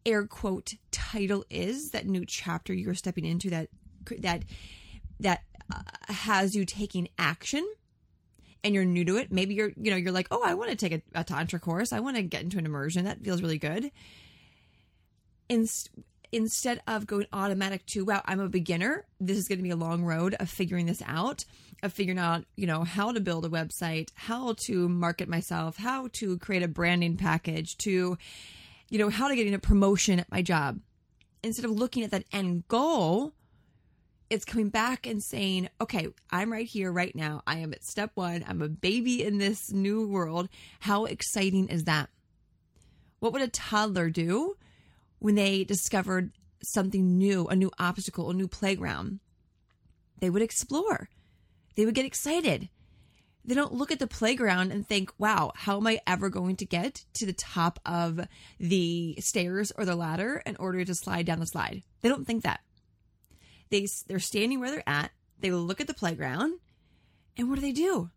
air 0.05 0.25
quote 0.27 0.75
title 0.91 1.43
is, 1.49 1.89
that 1.89 2.05
new 2.05 2.23
chapter 2.23 2.71
you're 2.71 2.93
stepping 2.93 3.25
into 3.25 3.49
that 3.49 3.69
that 4.19 4.43
that 5.19 5.41
uh, 5.73 5.81
has 6.13 6.55
you 6.55 6.65
taking 6.65 7.09
action 7.17 7.67
and 8.63 8.75
you're 8.75 8.85
new 8.85 9.03
to 9.05 9.17
it. 9.17 9.31
Maybe 9.31 9.55
you're 9.55 9.71
you 9.75 9.89
know 9.89 9.97
you're 9.97 10.11
like 10.11 10.27
oh 10.29 10.43
i 10.45 10.53
want 10.53 10.69
to 10.69 10.75
take 10.75 10.93
a, 10.93 11.19
a 11.19 11.23
tantra 11.23 11.59
course. 11.59 11.91
I 11.91 11.99
want 11.99 12.15
to 12.17 12.21
get 12.21 12.43
into 12.43 12.59
an 12.59 12.67
immersion. 12.67 13.05
That 13.05 13.23
feels 13.23 13.41
really 13.41 13.57
good. 13.57 13.91
In, 15.49 15.67
instead 16.31 16.81
of 16.87 17.07
going 17.07 17.25
automatic 17.33 17.85
to, 17.87 18.05
wow, 18.05 18.21
I'm 18.25 18.39
a 18.39 18.49
beginner, 18.49 19.05
this 19.19 19.37
is 19.37 19.47
going 19.47 19.59
to 19.59 19.63
be 19.63 19.69
a 19.69 19.75
long 19.75 20.03
road 20.03 20.35
of 20.39 20.49
figuring 20.49 20.85
this 20.85 21.01
out, 21.05 21.43
of 21.81 21.93
figuring 21.93 22.19
out, 22.19 22.45
you 22.55 22.67
know, 22.67 22.83
how 22.83 23.11
to 23.11 23.19
build 23.19 23.45
a 23.45 23.49
website, 23.49 24.09
how 24.13 24.55
to 24.65 24.87
market 24.87 25.27
myself, 25.27 25.77
how 25.77 26.09
to 26.13 26.37
create 26.37 26.63
a 26.63 26.67
branding 26.67 27.17
package, 27.17 27.77
to, 27.77 28.17
you 28.89 28.99
know, 28.99 29.09
how 29.09 29.27
to 29.27 29.35
get 29.35 29.51
a 29.53 29.59
promotion 29.59 30.19
at 30.19 30.31
my 30.31 30.41
job. 30.41 30.79
Instead 31.41 31.65
of 31.65 31.71
looking 31.71 32.03
at 32.03 32.11
that 32.11 32.25
end 32.31 32.67
goal, 32.67 33.33
it's 34.29 34.45
coming 34.45 34.69
back 34.69 35.07
and 35.07 35.23
saying, 35.23 35.69
okay, 35.81 36.07
I'm 36.29 36.51
right 36.51 36.67
here 36.67 36.91
right 36.91 37.15
now. 37.15 37.41
I 37.47 37.59
am 37.59 37.73
at 37.73 37.83
step 37.83 38.11
one. 38.13 38.45
I'm 38.47 38.61
a 38.61 38.69
baby 38.69 39.23
in 39.23 39.39
this 39.39 39.71
new 39.71 40.07
world. 40.07 40.49
How 40.79 41.05
exciting 41.05 41.69
is 41.69 41.85
that? 41.85 42.09
What 43.19 43.33
would 43.33 43.41
a 43.41 43.47
toddler 43.47 44.09
do 44.09 44.55
when 45.19 45.35
they 45.35 45.63
discovered 45.63 46.31
something 46.63 47.17
new, 47.17 47.47
a 47.47 47.55
new 47.55 47.71
obstacle, 47.79 48.29
a 48.29 48.33
new 48.33 48.47
playground, 48.47 49.19
they 50.19 50.29
would 50.29 50.41
explore. 50.41 51.09
They 51.75 51.85
would 51.85 51.95
get 51.95 52.05
excited. 52.05 52.69
They 53.45 53.55
don't 53.55 53.73
look 53.73 53.91
at 53.91 53.99
the 53.99 54.07
playground 54.07 54.71
and 54.71 54.85
think, 54.85 55.11
wow, 55.17 55.53
how 55.55 55.77
am 55.77 55.87
I 55.87 56.01
ever 56.05 56.29
going 56.29 56.57
to 56.57 56.65
get 56.65 57.05
to 57.13 57.25
the 57.25 57.33
top 57.33 57.79
of 57.85 58.19
the 58.59 59.15
stairs 59.19 59.71
or 59.77 59.85
the 59.85 59.95
ladder 59.95 60.43
in 60.45 60.55
order 60.57 60.83
to 60.83 60.93
slide 60.93 61.25
down 61.25 61.39
the 61.39 61.45
slide? 61.45 61.83
They 62.01 62.09
don't 62.09 62.27
think 62.27 62.43
that. 62.43 62.59
They, 63.69 63.87
they're 64.07 64.19
standing 64.19 64.59
where 64.59 64.71
they're 64.71 64.89
at. 64.89 65.11
They 65.39 65.51
look 65.51 65.79
at 65.79 65.87
the 65.87 65.93
playground. 65.93 66.59
And 67.37 67.49
what 67.49 67.55
do 67.55 67.61
they 67.61 67.71
do? 67.71 68.09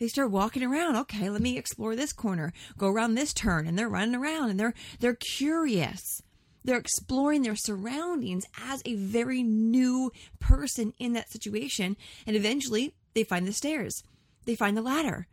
They 0.00 0.08
start 0.08 0.30
walking 0.30 0.64
around. 0.64 0.96
Okay, 0.96 1.28
let 1.28 1.42
me 1.42 1.56
explore 1.58 1.94
this 1.94 2.12
corner, 2.12 2.52
go 2.76 2.88
around 2.88 3.14
this 3.14 3.34
turn, 3.34 3.66
and 3.66 3.78
they're 3.78 3.88
running 3.88 4.14
around 4.14 4.50
and 4.50 4.58
they're 4.58 4.74
they're 4.98 5.14
curious. 5.14 6.22
They're 6.64 6.78
exploring 6.78 7.42
their 7.42 7.56
surroundings 7.56 8.44
as 8.66 8.82
a 8.84 8.94
very 8.94 9.42
new 9.42 10.10
person 10.40 10.94
in 10.98 11.12
that 11.12 11.30
situation, 11.30 11.96
and 12.26 12.34
eventually 12.34 12.94
they 13.14 13.24
find 13.24 13.46
the 13.46 13.52
stairs. 13.52 14.02
They 14.46 14.54
find 14.54 14.76
the 14.76 14.82
ladder. 14.82 15.26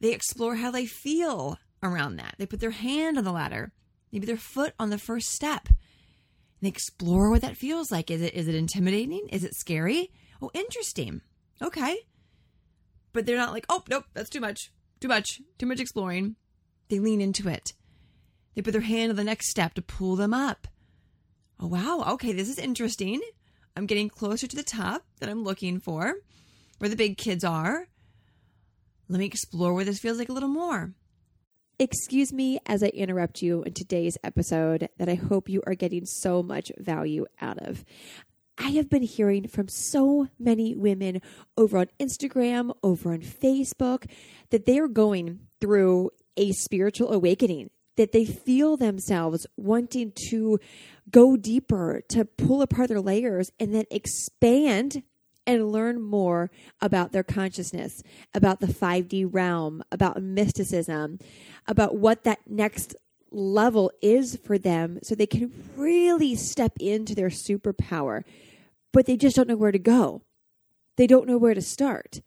They 0.00 0.12
explore 0.12 0.56
how 0.56 0.70
they 0.70 0.86
feel 0.86 1.58
around 1.82 2.16
that. 2.16 2.36
They 2.38 2.46
put 2.46 2.60
their 2.60 2.70
hand 2.70 3.18
on 3.18 3.24
the 3.24 3.32
ladder, 3.32 3.72
maybe 4.12 4.26
their 4.26 4.36
foot 4.36 4.72
on 4.78 4.90
the 4.90 4.98
first 4.98 5.28
step. 5.30 5.68
They 6.62 6.68
explore 6.68 7.30
what 7.30 7.42
that 7.42 7.56
feels 7.56 7.90
like. 7.90 8.08
Is 8.08 8.22
it 8.22 8.34
is 8.34 8.46
it 8.46 8.54
intimidating? 8.54 9.28
Is 9.30 9.42
it 9.42 9.54
scary? 9.56 10.12
Oh, 10.40 10.50
interesting. 10.54 11.22
Okay 11.60 11.98
but 13.18 13.26
they're 13.26 13.36
not 13.36 13.52
like, 13.52 13.66
oh, 13.68 13.82
nope, 13.90 14.04
that's 14.14 14.30
too 14.30 14.38
much, 14.38 14.70
too 15.00 15.08
much, 15.08 15.40
too 15.58 15.66
much 15.66 15.80
exploring. 15.80 16.36
They 16.88 17.00
lean 17.00 17.20
into 17.20 17.48
it. 17.48 17.72
They 18.54 18.62
put 18.62 18.70
their 18.70 18.80
hand 18.80 19.10
on 19.10 19.16
the 19.16 19.24
next 19.24 19.50
step 19.50 19.74
to 19.74 19.82
pull 19.82 20.14
them 20.14 20.32
up. 20.32 20.68
oh, 21.58 21.66
wow, 21.66 22.04
okay, 22.10 22.30
this 22.32 22.48
is 22.48 22.60
interesting. 22.60 23.20
I'm 23.76 23.86
getting 23.86 24.08
closer 24.08 24.46
to 24.46 24.54
the 24.54 24.62
top 24.62 25.02
that 25.18 25.28
I'm 25.28 25.42
looking 25.42 25.80
for, 25.80 26.14
where 26.78 26.88
the 26.88 26.94
big 26.94 27.18
kids 27.18 27.42
are. 27.42 27.88
Let 29.08 29.18
me 29.18 29.26
explore 29.26 29.74
where 29.74 29.84
this 29.84 29.98
feels 29.98 30.20
like 30.20 30.28
a 30.28 30.32
little 30.32 30.48
more. 30.48 30.92
Excuse 31.80 32.32
me 32.32 32.60
as 32.66 32.84
I 32.84 32.88
interrupt 32.88 33.42
you 33.42 33.64
in 33.64 33.72
today's 33.72 34.16
episode 34.22 34.90
that 34.98 35.08
I 35.08 35.16
hope 35.16 35.48
you 35.48 35.60
are 35.66 35.74
getting 35.74 36.06
so 36.06 36.40
much 36.40 36.70
value 36.78 37.26
out 37.40 37.58
of. 37.58 37.84
I 38.58 38.70
have 38.70 38.90
been 38.90 39.02
hearing 39.02 39.46
from 39.46 39.68
so 39.68 40.28
many 40.38 40.74
women 40.74 41.22
over 41.56 41.78
on 41.78 41.86
Instagram, 42.00 42.74
over 42.82 43.12
on 43.12 43.20
Facebook, 43.20 44.10
that 44.50 44.66
they 44.66 44.78
are 44.78 44.88
going 44.88 45.40
through 45.60 46.10
a 46.36 46.52
spiritual 46.52 47.12
awakening, 47.12 47.70
that 47.96 48.12
they 48.12 48.24
feel 48.24 48.76
themselves 48.76 49.46
wanting 49.56 50.12
to 50.30 50.58
go 51.10 51.36
deeper, 51.36 52.02
to 52.08 52.24
pull 52.24 52.60
apart 52.62 52.88
their 52.88 53.00
layers, 53.00 53.50
and 53.60 53.74
then 53.74 53.84
expand 53.90 55.02
and 55.46 55.72
learn 55.72 56.00
more 56.00 56.50
about 56.80 57.12
their 57.12 57.22
consciousness, 57.22 58.02
about 58.34 58.60
the 58.60 58.66
5D 58.66 59.26
realm, 59.30 59.82
about 59.90 60.22
mysticism, 60.22 61.18
about 61.66 61.96
what 61.96 62.24
that 62.24 62.40
next 62.46 62.94
level 63.30 63.90
is 64.00 64.36
for 64.36 64.58
them 64.58 64.98
so 65.02 65.14
they 65.14 65.26
can 65.26 65.52
really 65.76 66.34
step 66.34 66.72
into 66.80 67.14
their 67.14 67.28
superpower, 67.28 68.22
but 68.92 69.06
they 69.06 69.16
just 69.16 69.36
don't 69.36 69.48
know 69.48 69.56
where 69.56 69.72
to 69.72 69.78
go. 69.78 70.22
They 70.96 71.06
don't 71.06 71.26
know 71.26 71.38
where 71.38 71.54
to 71.54 71.62
start. 71.62 72.20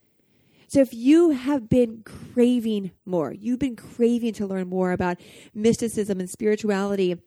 So 0.67 0.79
if 0.79 0.93
you 0.93 1.31
have 1.31 1.67
been 1.67 2.03
craving 2.05 2.91
more, 3.05 3.33
you've 3.33 3.59
been 3.59 3.75
craving 3.75 4.33
to 4.35 4.47
learn 4.47 4.69
more 4.69 4.93
about 4.93 5.19
mysticism 5.53 6.21
and 6.21 6.29
spirituality, 6.29 7.17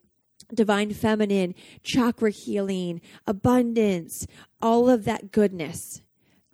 divine 0.54 0.94
feminine, 0.94 1.54
chakra 1.82 2.30
healing, 2.30 3.02
abundance, 3.26 4.26
all 4.62 4.88
of 4.88 5.04
that 5.04 5.30
goodness. 5.30 6.00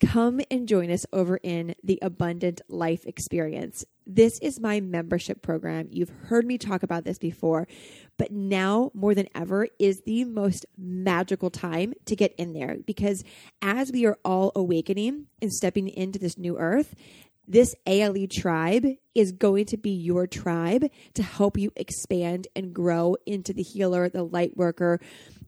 Come 0.01 0.41
and 0.51 0.67
join 0.67 0.91
us 0.91 1.05
over 1.13 1.37
in 1.43 1.75
the 1.85 1.99
Abundant 2.01 2.63
Life 2.69 3.05
Experience. 3.05 3.85
This 4.07 4.39
is 4.41 4.59
my 4.59 4.81
membership 4.81 5.43
program. 5.43 5.89
You've 5.91 6.13
heard 6.25 6.47
me 6.47 6.57
talk 6.57 6.83
about 6.83 7.05
this 7.05 7.19
before, 7.19 7.69
but 8.17 8.33
now 8.33 8.91
more 8.95 9.15
than 9.15 9.29
ever 9.35 9.69
is 9.79 10.01
the 10.07 10.25
most 10.25 10.65
magical 10.79 11.51
time 11.51 11.93
to 12.07 12.17
get 12.17 12.35
in 12.39 12.55
there 12.55 12.79
because 12.87 13.23
as 13.61 13.93
we 13.93 14.07
are 14.07 14.19
all 14.25 14.53
awakening 14.57 15.27
and 15.43 15.53
stepping 15.53 15.87
into 15.89 16.19
this 16.19 16.39
new 16.39 16.57
earth, 16.59 16.95
this 17.47 17.75
ALE 17.87 18.27
tribe 18.27 18.87
is 19.15 19.33
going 19.33 19.67
to 19.67 19.77
be 19.77 19.91
your 19.91 20.27
tribe 20.27 20.87
to 21.15 21.23
help 21.23 21.59
you 21.59 21.73
expand 21.77 22.49
and 22.57 22.73
grow 22.73 23.17
into 23.27 23.53
the 23.53 23.63
healer, 23.63 24.09
the 24.09 24.23
light 24.23 24.57
worker, 24.57 24.99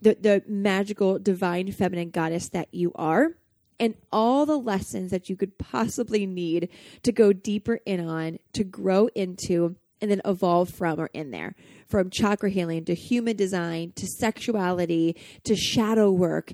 the, 0.02 0.14
the 0.20 0.42
magical 0.46 1.18
divine 1.18 1.72
feminine 1.72 2.10
goddess 2.10 2.50
that 2.50 2.68
you 2.74 2.92
are. 2.96 3.30
And 3.78 3.94
all 4.12 4.46
the 4.46 4.58
lessons 4.58 5.10
that 5.10 5.28
you 5.28 5.36
could 5.36 5.58
possibly 5.58 6.26
need 6.26 6.68
to 7.02 7.12
go 7.12 7.32
deeper 7.32 7.80
in 7.84 8.06
on, 8.06 8.38
to 8.52 8.64
grow 8.64 9.08
into, 9.14 9.76
and 10.00 10.10
then 10.10 10.20
evolve 10.24 10.70
from 10.70 11.00
are 11.00 11.10
in 11.12 11.30
there. 11.30 11.54
From 11.88 12.10
chakra 12.10 12.50
healing 12.50 12.84
to 12.86 12.94
human 12.94 13.36
design 13.36 13.92
to 13.96 14.06
sexuality 14.06 15.16
to 15.44 15.56
shadow 15.56 16.10
work, 16.10 16.52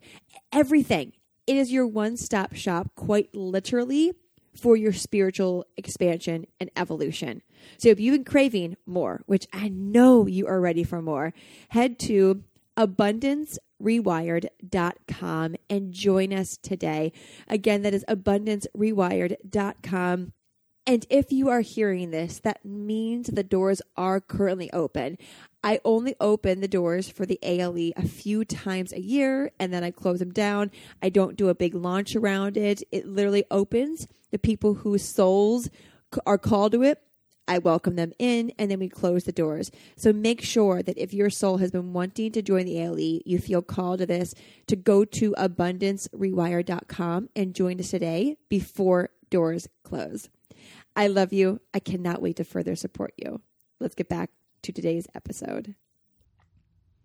everything. 0.53 1.13
It 1.47 1.57
is 1.57 1.73
your 1.73 1.87
one 1.87 2.17
stop 2.17 2.55
shop, 2.55 2.91
quite 2.95 3.35
literally 3.35 4.13
for 4.59 4.77
your 4.77 4.93
spiritual 4.93 5.65
expansion 5.77 6.47
and 6.61 6.71
evolution. 6.77 7.43
So 7.79 7.89
if 7.89 8.01
you've 8.01 8.15
been 8.15 8.25
craving 8.25 8.77
more, 8.87 9.23
which 9.27 9.47
I 9.53 9.69
know 9.69 10.27
you 10.27 10.47
are 10.47 10.61
ready 10.61 10.85
for 10.85 11.01
more, 11.01 11.33
head 11.71 11.99
to 12.01 12.43
abundancerewired.com 12.79 15.57
and 15.69 15.93
join 15.93 16.33
us 16.33 16.57
today. 16.57 17.13
Again, 17.49 17.83
that 17.83 17.93
is 17.93 18.07
abundancerewired.com. 18.09 20.33
And 20.87 21.05
if 21.11 21.33
you 21.33 21.51
are 21.51 21.61
hearing 21.61 22.13
this, 22.13 22.41
that 22.41 22.65
means 22.65 23.27
the 23.27 23.43
doors 23.43 23.83
are 23.95 24.23
currently 24.23 24.73
open. 24.73 25.19
I 25.63 25.81
only 25.85 26.15
open 26.19 26.61
the 26.61 26.69
doors 26.69 27.11
for 27.11 27.27
the 27.27 27.39
ALE 27.43 27.93
a 27.97 28.09
few 28.09 28.43
times 28.45 28.93
a 28.93 29.01
year 29.01 29.51
and 29.59 29.71
then 29.71 29.85
I 29.85 29.91
close 29.91 30.21
them 30.21 30.33
down. 30.33 30.71
I 31.03 31.11
don't 31.11 31.37
do 31.37 31.51
a 31.51 31.55
big 31.55 31.75
launch 31.75 32.17
around 32.17 32.57
it. 32.57 32.83
It 32.91 33.07
literally 33.07 33.45
opens 33.51 34.09
the 34.31 34.39
people 34.39 34.73
whose 34.75 35.05
souls 35.05 35.69
are 36.25 36.39
called 36.39 36.73
to 36.73 36.83
it. 36.85 37.03
I 37.49 37.59
welcome 37.59 37.97
them 37.97 38.13
in 38.19 38.53
and 38.59 38.71
then 38.71 38.79
we 38.79 38.89
close 38.89 39.25
the 39.25 39.33
doors. 39.33 39.71
So 39.97 40.13
make 40.13 40.43
sure 40.43 40.83
that 40.83 40.99
if 40.99 41.15
your 41.15 41.31
soul 41.31 41.57
has 41.57 41.71
been 41.71 41.93
wanting 41.93 42.33
to 42.33 42.43
join 42.43 42.67
the 42.67 42.79
ALE, 42.79 43.21
you 43.25 43.39
feel 43.39 43.63
called 43.63 44.01
to 44.01 44.07
this, 44.07 44.35
to 44.67 44.77
go 44.77 45.05
to 45.05 45.33
abundancerewired.com 45.33 47.29
and 47.35 47.55
join 47.55 47.81
us 47.81 47.91
today 47.91 48.37
before 48.49 49.11
doors 49.31 49.69
close. 49.83 50.29
I 50.95 51.07
love 51.07 51.33
you. 51.33 51.61
I 51.73 51.79
cannot 51.79 52.21
wait 52.21 52.37
to 52.37 52.45
further 52.45 52.77
support 52.77 53.15
you. 53.17 53.41
Let's 53.81 53.95
get 53.95 54.09
back 54.09 54.31
to 54.63 54.73
today's 54.73 55.07
episode. 55.15 55.75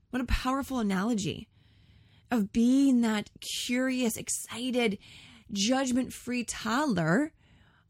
What 0.10 0.22
a 0.22 0.26
powerful 0.26 0.80
analogy 0.80 1.48
of 2.30 2.52
being 2.52 3.02
that 3.02 3.30
curious, 3.40 4.18
excited, 4.18 4.98
judgment 5.52 6.12
free 6.12 6.44
toddler 6.44 7.32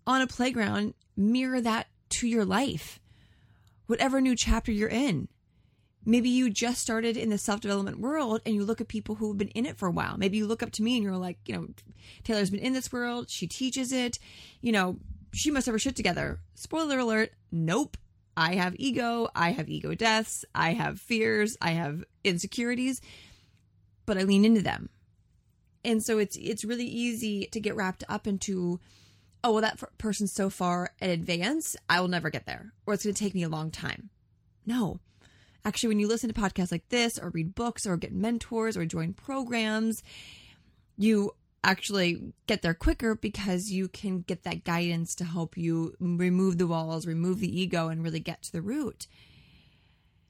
on 0.06 0.22
a 0.22 0.28
playground. 0.28 0.94
Mirror 1.16 1.62
that 1.62 1.88
to 2.14 2.28
your 2.28 2.46
life, 2.46 3.00
whatever 3.88 4.22
new 4.22 4.36
chapter 4.36 4.72
you're 4.72 4.90
in. 4.90 5.28
Maybe 6.06 6.30
you 6.30 6.50
just 6.50 6.82
started 6.82 7.16
in 7.16 7.30
the 7.30 7.38
self 7.38 7.62
development 7.62 8.00
world 8.00 8.42
and 8.46 8.54
you 8.54 8.66
look 8.66 8.82
at 8.82 8.90
people 8.90 9.16
who 9.16 9.30
have 9.30 9.38
been 9.38 9.48
in 9.50 9.66
it 9.66 9.78
for 9.78 9.88
a 9.88 9.92
while. 9.92 10.18
Maybe 10.18 10.38
you 10.38 10.46
look 10.46 10.62
up 10.62 10.72
to 10.74 10.84
me 10.84 10.96
and 10.96 11.04
you're 11.04 11.16
like, 11.18 11.38
you 11.46 11.56
know, 11.56 11.68
Taylor's 12.24 12.50
been 12.50 12.60
in 12.60 12.74
this 12.74 12.92
world. 12.92 13.30
She 13.30 13.48
teaches 13.48 13.92
it. 13.94 14.20
You 14.62 14.74
know, 14.74 14.98
she 15.32 15.50
must 15.50 15.66
have 15.66 15.74
her 15.74 15.80
shit 15.80 15.96
together. 15.96 16.40
Spoiler 16.56 17.00
alert, 17.00 17.32
nope. 17.52 17.98
I 18.36 18.56
have 18.56 18.76
ego, 18.78 19.30
I 19.36 19.52
have 19.52 19.70
ego 19.70 19.94
deaths, 19.94 20.44
I 20.56 20.74
have 20.74 21.00
fears, 21.00 21.56
I 21.62 21.72
have 21.72 22.04
insecurities, 22.24 23.00
but 24.06 24.18
I 24.18 24.24
lean 24.24 24.44
into 24.44 24.62
them. 24.62 24.90
And 25.86 26.02
so 26.02 26.18
it's 26.18 26.36
it's 26.38 26.66
really 26.66 26.86
easy 26.86 27.46
to 27.52 27.60
get 27.60 27.76
wrapped 27.76 28.04
up 28.10 28.26
into 28.26 28.80
oh 29.44 29.52
well 29.52 29.62
that 29.62 29.80
person's 29.98 30.34
so 30.34 30.50
far 30.50 30.92
in 31.02 31.10
advance, 31.10 31.76
I 31.90 32.02
will 32.02 32.08
never 32.08 32.30
get 32.30 32.46
there 32.46 32.74
or 32.86 32.94
it's 32.94 33.04
going 33.04 33.14
to 33.14 33.24
take 33.24 33.36
me 33.36 33.44
a 33.44 33.50
long 33.50 33.72
time. 33.72 34.10
No. 34.66 35.00
Actually, 35.66 35.90
when 35.90 36.00
you 36.00 36.08
listen 36.08 36.32
to 36.32 36.40
podcasts 36.40 36.72
like 36.72 36.90
this 36.90 37.18
or 37.18 37.30
read 37.30 37.56
books 37.56 37.86
or 37.86 37.96
get 37.96 38.12
mentors 38.12 38.76
or 38.76 38.86
join 38.86 39.14
programs, 39.14 40.04
you 40.98 41.32
actually 41.64 42.34
get 42.48 42.62
there 42.62 42.74
quicker 42.74 43.16
because 43.16 43.70
you 43.70 43.88
can 43.88 44.20
get 44.20 44.44
that 44.44 44.66
guidance 44.66 45.16
to 45.16 45.24
help 45.24 45.58
you 45.58 45.96
remove 46.00 46.58
the 46.58 46.68
walls, 46.68 47.08
remove 47.08 47.40
the 47.40 47.62
ego, 47.62 47.88
and 47.88 48.04
really 48.04 48.20
get 48.20 48.42
to 48.44 48.52
the 48.52 48.62
root. 48.62 49.08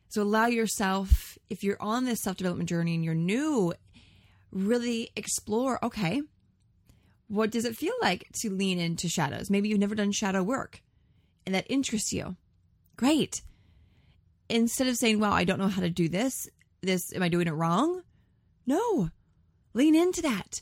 So 0.09 0.21
allow 0.21 0.45
yourself, 0.45 1.39
if 1.49 1.63
you're 1.63 1.81
on 1.81 2.05
this 2.05 2.21
self 2.21 2.37
development 2.37 2.69
journey 2.69 2.93
and 2.93 3.03
you're 3.03 3.15
new, 3.15 3.73
really 4.51 5.09
explore 5.15 5.83
okay, 5.83 6.21
what 7.33 7.51
does 7.51 7.65
it 7.65 7.75
feel 7.75 7.93
like 8.01 8.27
to 8.33 8.49
lean 8.49 8.79
into 8.79 9.07
shadows? 9.07 9.49
Maybe 9.49 9.69
you've 9.69 9.79
never 9.79 9.95
done 9.95 10.11
shadow 10.11 10.43
work 10.43 10.81
and 11.45 11.53
that 11.55 11.65
interests 11.69 12.13
you. 12.13 12.35
Great. 12.95 13.41
Instead 14.49 14.87
of 14.87 14.97
saying, 14.97 15.19
wow, 15.19 15.31
I 15.31 15.43
don't 15.43 15.59
know 15.59 15.67
how 15.67 15.81
to 15.81 15.89
do 15.89 16.07
this, 16.07 16.47
this, 16.81 17.13
am 17.13 17.23
I 17.23 17.29
doing 17.29 17.47
it 17.47 17.53
wrong? 17.53 18.03
No, 18.65 19.09
lean 19.73 19.95
into 19.95 20.21
that 20.21 20.61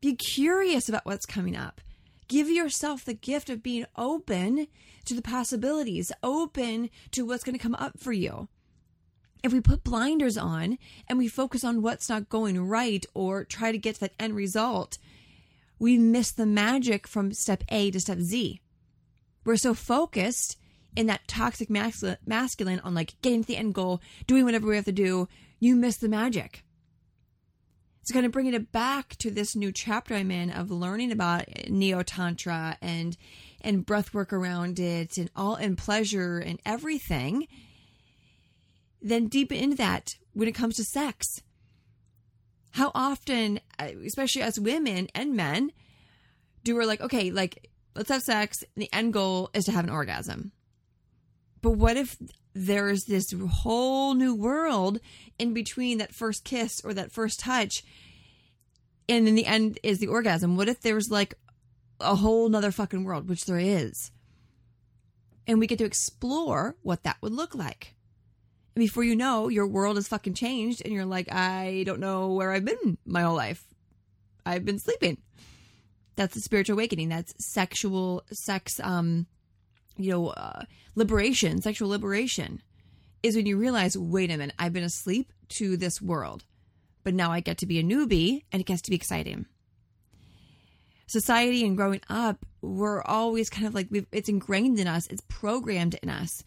be 0.00 0.14
curious 0.14 0.88
about 0.88 1.06
what's 1.06 1.26
coming 1.26 1.56
up. 1.56 1.80
Give 2.28 2.48
yourself 2.48 3.04
the 3.04 3.14
gift 3.14 3.48
of 3.50 3.62
being 3.62 3.86
open 3.96 4.68
to 5.06 5.14
the 5.14 5.22
possibilities, 5.22 6.12
open 6.22 6.90
to 7.12 7.24
what's 7.24 7.44
going 7.44 7.56
to 7.56 7.62
come 7.62 7.74
up 7.74 7.98
for 7.98 8.12
you. 8.12 8.48
If 9.42 9.52
we 9.52 9.60
put 9.60 9.84
blinders 9.84 10.36
on 10.36 10.78
and 11.08 11.18
we 11.18 11.28
focus 11.28 11.64
on 11.64 11.80
what's 11.80 12.08
not 12.08 12.28
going 12.28 12.60
right 12.60 13.06
or 13.14 13.44
try 13.44 13.72
to 13.72 13.78
get 13.78 13.94
to 13.94 14.00
that 14.00 14.14
end 14.18 14.34
result, 14.34 14.98
we 15.78 15.98
miss 15.98 16.30
the 16.32 16.46
magic 16.46 17.06
from 17.06 17.32
step 17.32 17.64
A 17.68 17.90
to 17.90 18.00
step 18.00 18.18
Z. 18.18 18.60
We're 19.44 19.56
so 19.56 19.74
focused 19.74 20.56
in 20.96 21.06
that 21.06 21.28
toxic 21.28 21.70
masculine 21.70 22.80
on 22.80 22.94
like 22.94 23.20
getting 23.22 23.42
to 23.42 23.46
the 23.46 23.56
end 23.56 23.74
goal, 23.74 24.00
doing 24.26 24.44
whatever 24.44 24.66
we 24.66 24.76
have 24.76 24.84
to 24.86 24.92
do, 24.92 25.28
you 25.60 25.76
miss 25.76 25.96
the 25.96 26.08
magic 26.08 26.64
it's 28.08 28.14
kind 28.14 28.24
of 28.24 28.32
bringing 28.32 28.54
it 28.54 28.72
back 28.72 29.16
to 29.16 29.30
this 29.30 29.54
new 29.54 29.70
chapter 29.70 30.14
I'm 30.14 30.30
in 30.30 30.50
of 30.50 30.70
learning 30.70 31.12
about 31.12 31.44
neo 31.68 32.02
tantra 32.02 32.78
and 32.80 33.14
and 33.60 33.84
breath 33.84 34.14
work 34.14 34.32
around 34.32 34.80
it 34.80 35.18
and 35.18 35.30
all 35.36 35.56
and 35.56 35.76
pleasure 35.76 36.38
and 36.38 36.58
everything. 36.64 37.46
Then 39.02 39.26
deep 39.26 39.52
into 39.52 39.76
that 39.76 40.16
when 40.32 40.48
it 40.48 40.54
comes 40.54 40.76
to 40.76 40.84
sex. 40.84 41.42
How 42.78 42.92
often, 42.94 43.58
uh, 43.80 43.88
especially 44.06 44.42
as 44.42 44.60
women 44.60 45.08
and 45.12 45.34
men, 45.34 45.72
do 46.62 46.76
we're 46.76 46.84
like, 46.84 47.00
okay, 47.00 47.32
like 47.32 47.68
let's 47.96 48.08
have 48.08 48.22
sex. 48.22 48.62
The 48.76 48.88
end 48.92 49.12
goal 49.12 49.50
is 49.52 49.64
to 49.64 49.72
have 49.72 49.82
an 49.82 49.90
orgasm. 49.90 50.52
But 51.60 51.72
what 51.72 51.96
if 51.96 52.16
there's 52.54 53.02
this 53.06 53.32
whole 53.32 54.14
new 54.14 54.32
world 54.32 55.00
in 55.40 55.54
between 55.54 55.98
that 55.98 56.14
first 56.14 56.44
kiss 56.44 56.80
or 56.84 56.94
that 56.94 57.10
first 57.10 57.40
touch 57.40 57.82
and 59.08 59.26
in 59.26 59.34
the 59.34 59.46
end 59.46 59.80
is 59.82 59.98
the 59.98 60.06
orgasm 60.06 60.56
what 60.56 60.68
if 60.68 60.80
there's 60.80 61.08
like 61.08 61.34
a 62.00 62.16
whole 62.16 62.48
nother 62.48 62.72
fucking 62.72 63.04
world 63.04 63.28
which 63.28 63.44
there 63.44 63.58
is 63.58 64.10
and 65.46 65.60
we 65.60 65.68
get 65.68 65.78
to 65.78 65.84
explore 65.84 66.74
what 66.82 67.04
that 67.04 67.16
would 67.22 67.32
look 67.32 67.54
like 67.54 67.94
before 68.78 69.04
you 69.04 69.16
know 69.16 69.48
your 69.48 69.66
world 69.66 69.98
is 69.98 70.08
fucking 70.08 70.34
changed 70.34 70.82
and 70.84 70.92
you're 70.92 71.04
like 71.04 71.30
i 71.32 71.82
don't 71.86 72.00
know 72.00 72.32
where 72.32 72.52
i've 72.52 72.64
been 72.64 72.98
my 73.04 73.22
whole 73.22 73.36
life. 73.36 73.64
I've 74.46 74.64
been 74.64 74.78
sleeping. 74.78 75.18
That's 76.16 76.34
a 76.34 76.40
spiritual 76.40 76.74
awakening. 76.74 77.10
That's 77.10 77.34
sexual 77.38 78.24
sex 78.32 78.80
um 78.82 79.26
you 79.98 80.10
know 80.12 80.28
uh, 80.28 80.62
liberation 80.94 81.60
sexual 81.60 81.88
liberation 81.88 82.62
is 83.22 83.36
when 83.36 83.46
you 83.46 83.58
realize 83.58 83.98
wait 83.98 84.30
a 84.30 84.36
minute 84.36 84.54
i've 84.58 84.72
been 84.72 84.84
asleep 84.84 85.32
to 85.48 85.76
this 85.76 86.00
world 86.00 86.44
but 87.02 87.14
now 87.14 87.32
i 87.32 87.40
get 87.40 87.58
to 87.58 87.66
be 87.66 87.80
a 87.80 87.82
newbie 87.82 88.44
and 88.52 88.60
it 88.60 88.66
gets 88.66 88.82
to 88.82 88.90
be 88.90 88.96
exciting. 88.96 89.46
Society 91.08 91.64
and 91.64 91.76
growing 91.76 92.00
up 92.08 92.44
we're 92.60 93.02
always 93.02 93.50
kind 93.50 93.66
of 93.66 93.74
like 93.74 93.88
it's 94.12 94.28
ingrained 94.28 94.78
in 94.78 94.86
us 94.86 95.06
it's 95.08 95.22
programmed 95.28 95.98
in 96.02 96.08
us 96.08 96.44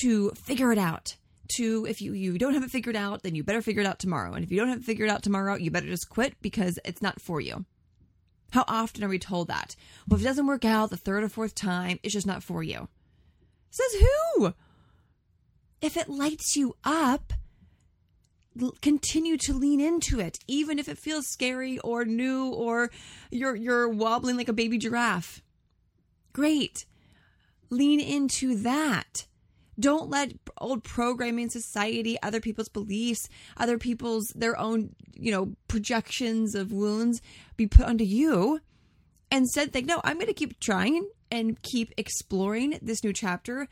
to 0.00 0.30
figure 0.30 0.72
it 0.72 0.78
out 0.78 1.16
to 1.56 1.86
if 1.86 2.00
you 2.00 2.12
you 2.12 2.38
don't 2.38 2.54
have 2.54 2.62
it 2.62 2.70
figured 2.70 2.96
out 2.96 3.22
then 3.22 3.34
you 3.34 3.44
better 3.44 3.62
figure 3.62 3.82
it 3.82 3.86
out 3.86 3.98
tomorrow 3.98 4.32
and 4.32 4.44
if 4.44 4.50
you 4.50 4.58
don't 4.58 4.68
have 4.68 4.78
it 4.78 4.84
figured 4.84 5.10
out 5.10 5.22
tomorrow 5.22 5.54
you 5.54 5.70
better 5.70 5.86
just 5.86 6.08
quit 6.08 6.34
because 6.40 6.78
it's 6.84 7.02
not 7.02 7.20
for 7.20 7.40
you 7.40 7.64
how 8.52 8.64
often 8.66 9.04
are 9.04 9.08
we 9.08 9.18
told 9.18 9.48
that? 9.48 9.76
Well, 10.08 10.16
if 10.16 10.22
it 10.22 10.28
doesn't 10.28 10.46
work 10.46 10.64
out 10.64 10.90
the 10.90 10.96
third 10.96 11.24
or 11.24 11.28
fourth 11.28 11.54
time, 11.54 11.98
it's 12.02 12.14
just 12.14 12.26
not 12.26 12.42
for 12.42 12.62
you. 12.62 12.88
Says 13.70 13.94
who? 14.00 14.54
If 15.80 15.96
it 15.96 16.08
lights 16.08 16.56
you 16.56 16.74
up, 16.84 17.32
continue 18.82 19.36
to 19.38 19.54
lean 19.54 19.80
into 19.80 20.18
it, 20.18 20.38
even 20.48 20.78
if 20.78 20.88
it 20.88 20.98
feels 20.98 21.28
scary 21.28 21.78
or 21.78 22.04
new 22.04 22.48
or 22.48 22.90
you're 23.30 23.54
you're 23.54 23.88
wobbling 23.88 24.36
like 24.36 24.48
a 24.48 24.52
baby 24.52 24.76
giraffe. 24.76 25.40
Great. 26.32 26.84
Lean 27.70 28.00
into 28.00 28.56
that. 28.56 29.26
Don't 29.80 30.10
let 30.10 30.34
old 30.58 30.84
programming 30.84 31.48
society, 31.48 32.18
other 32.22 32.40
people's 32.40 32.68
beliefs, 32.68 33.28
other 33.56 33.78
people's 33.78 34.26
their 34.36 34.58
own, 34.58 34.94
you 35.14 35.32
know, 35.32 35.54
projections 35.68 36.54
of 36.54 36.70
wounds 36.72 37.22
be 37.56 37.66
put 37.66 37.86
onto 37.86 38.04
you. 38.04 38.60
Instead, 39.32 39.72
think, 39.72 39.86
no, 39.86 40.00
I'm 40.04 40.16
going 40.16 40.26
to 40.26 40.34
keep 40.34 40.60
trying 40.60 41.08
and 41.30 41.60
keep 41.62 41.92
exploring 41.96 42.78
this 42.82 43.02
new 43.02 43.12
chapter 43.12 43.68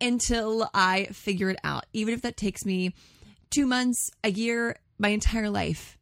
until 0.00 0.70
I 0.72 1.06
figure 1.12 1.50
it 1.50 1.58
out, 1.62 1.84
even 1.92 2.14
if 2.14 2.22
that 2.22 2.36
takes 2.36 2.64
me 2.64 2.94
two 3.50 3.66
months, 3.66 4.10
a 4.24 4.30
year, 4.30 4.76
my 4.98 5.08
entire 5.08 5.50
life. 5.50 5.98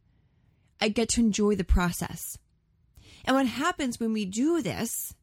I 0.79 0.89
get 0.89 1.09
to 1.09 1.21
enjoy 1.21 1.55
the 1.55 1.63
process. 1.63 2.37
And 3.25 3.35
what 3.35 3.47
happens 3.47 3.99
when 3.99 4.13
we 4.13 4.25
do 4.25 4.61
this 4.61 5.13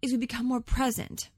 is 0.00 0.12
we 0.12 0.18
become 0.18 0.46
more 0.46 0.60
present 0.60 1.30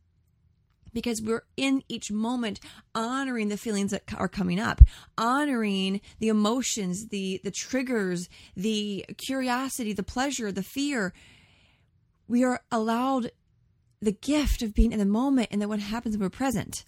because 0.92 1.22
we're 1.22 1.44
in 1.56 1.82
each 1.88 2.10
moment 2.10 2.60
honoring 2.94 3.48
the 3.48 3.56
feelings 3.56 3.90
that 3.90 4.02
are 4.16 4.28
coming 4.28 4.58
up 4.58 4.80
honoring 5.16 6.00
the 6.18 6.28
emotions 6.28 7.08
the 7.08 7.40
the 7.44 7.50
triggers 7.50 8.28
the 8.56 9.04
curiosity 9.16 9.92
the 9.92 10.02
pleasure 10.02 10.52
the 10.52 10.62
fear 10.62 11.12
we 12.26 12.44
are 12.44 12.60
allowed 12.70 13.30
the 14.00 14.12
gift 14.12 14.62
of 14.62 14.74
being 14.74 14.92
in 14.92 14.98
the 14.98 15.04
moment 15.04 15.48
and 15.50 15.60
then 15.60 15.68
what 15.68 15.80
happens 15.80 16.16
when 16.16 16.24
we're 16.24 16.30
present 16.30 16.84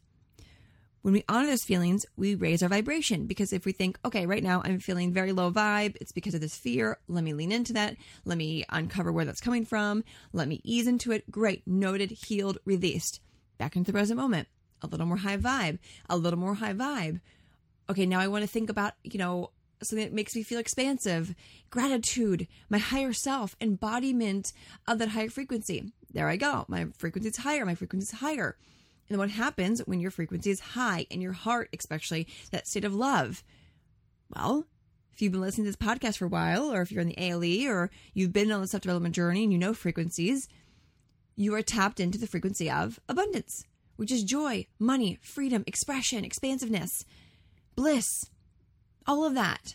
when 1.02 1.14
we 1.14 1.24
honor 1.28 1.46
those 1.46 1.64
feelings, 1.64 2.04
we 2.16 2.34
raise 2.34 2.62
our 2.62 2.68
vibration 2.68 3.26
because 3.26 3.52
if 3.52 3.64
we 3.64 3.72
think, 3.72 3.98
okay, 4.04 4.26
right 4.26 4.42
now 4.42 4.60
I'm 4.64 4.80
feeling 4.80 5.12
very 5.12 5.32
low 5.32 5.50
vibe, 5.50 5.96
it's 6.00 6.12
because 6.12 6.34
of 6.34 6.42
this 6.42 6.56
fear. 6.56 6.98
Let 7.08 7.24
me 7.24 7.32
lean 7.32 7.52
into 7.52 7.72
that. 7.72 7.96
Let 8.26 8.36
me 8.36 8.64
uncover 8.68 9.10
where 9.10 9.24
that's 9.24 9.40
coming 9.40 9.64
from. 9.64 10.04
Let 10.32 10.46
me 10.46 10.60
ease 10.62 10.86
into 10.86 11.12
it. 11.12 11.30
Great. 11.30 11.66
Noted, 11.66 12.10
healed, 12.10 12.58
released 12.66 13.20
back 13.60 13.76
into 13.76 13.92
the 13.92 13.96
present 13.96 14.18
moment. 14.18 14.48
A 14.82 14.86
little 14.86 15.06
more 15.06 15.18
high 15.18 15.36
vibe, 15.36 15.78
a 16.08 16.16
little 16.16 16.38
more 16.38 16.54
high 16.54 16.72
vibe. 16.72 17.20
Okay, 17.90 18.06
now 18.06 18.18
I 18.18 18.26
want 18.26 18.42
to 18.42 18.48
think 18.48 18.70
about, 18.70 18.94
you 19.04 19.18
know, 19.18 19.50
something 19.82 20.04
that 20.04 20.14
makes 20.14 20.34
me 20.34 20.42
feel 20.42 20.58
expansive, 20.58 21.34
gratitude, 21.68 22.48
my 22.70 22.78
higher 22.78 23.12
self, 23.12 23.54
embodiment 23.60 24.54
of 24.88 24.98
that 24.98 25.10
higher 25.10 25.28
frequency. 25.28 25.92
There 26.10 26.28
I 26.28 26.36
go. 26.36 26.64
My 26.68 26.86
frequency 26.96 27.28
is 27.28 27.36
higher, 27.36 27.66
my 27.66 27.74
frequency 27.74 28.04
is 28.04 28.20
higher. 28.20 28.56
And 29.10 29.18
what 29.18 29.30
happens 29.30 29.80
when 29.80 30.00
your 30.00 30.10
frequency 30.10 30.50
is 30.50 30.60
high 30.60 31.06
in 31.10 31.20
your 31.20 31.32
heart, 31.32 31.68
especially 31.76 32.26
that 32.52 32.66
state 32.66 32.84
of 32.84 32.94
love? 32.94 33.44
Well, 34.34 34.66
if 35.12 35.20
you've 35.20 35.32
been 35.32 35.40
listening 35.42 35.66
to 35.66 35.76
this 35.76 35.88
podcast 35.88 36.16
for 36.16 36.24
a 36.26 36.28
while, 36.28 36.72
or 36.72 36.80
if 36.80 36.90
you're 36.90 37.02
in 37.02 37.08
the 37.08 37.22
ALE, 37.22 37.68
or 37.68 37.90
you've 38.14 38.32
been 38.32 38.50
on 38.50 38.62
the 38.62 38.68
self 38.68 38.82
development 38.82 39.14
journey 39.14 39.42
and 39.42 39.52
you 39.52 39.58
know 39.58 39.74
frequencies, 39.74 40.48
you 41.36 41.54
are 41.54 41.62
tapped 41.62 42.00
into 42.00 42.18
the 42.18 42.26
frequency 42.26 42.70
of 42.70 43.00
abundance, 43.08 43.64
which 43.96 44.12
is 44.12 44.24
joy, 44.24 44.66
money, 44.78 45.18
freedom, 45.22 45.64
expression, 45.66 46.24
expansiveness, 46.24 47.04
bliss, 47.74 48.30
all 49.06 49.24
of 49.24 49.34
that. 49.34 49.74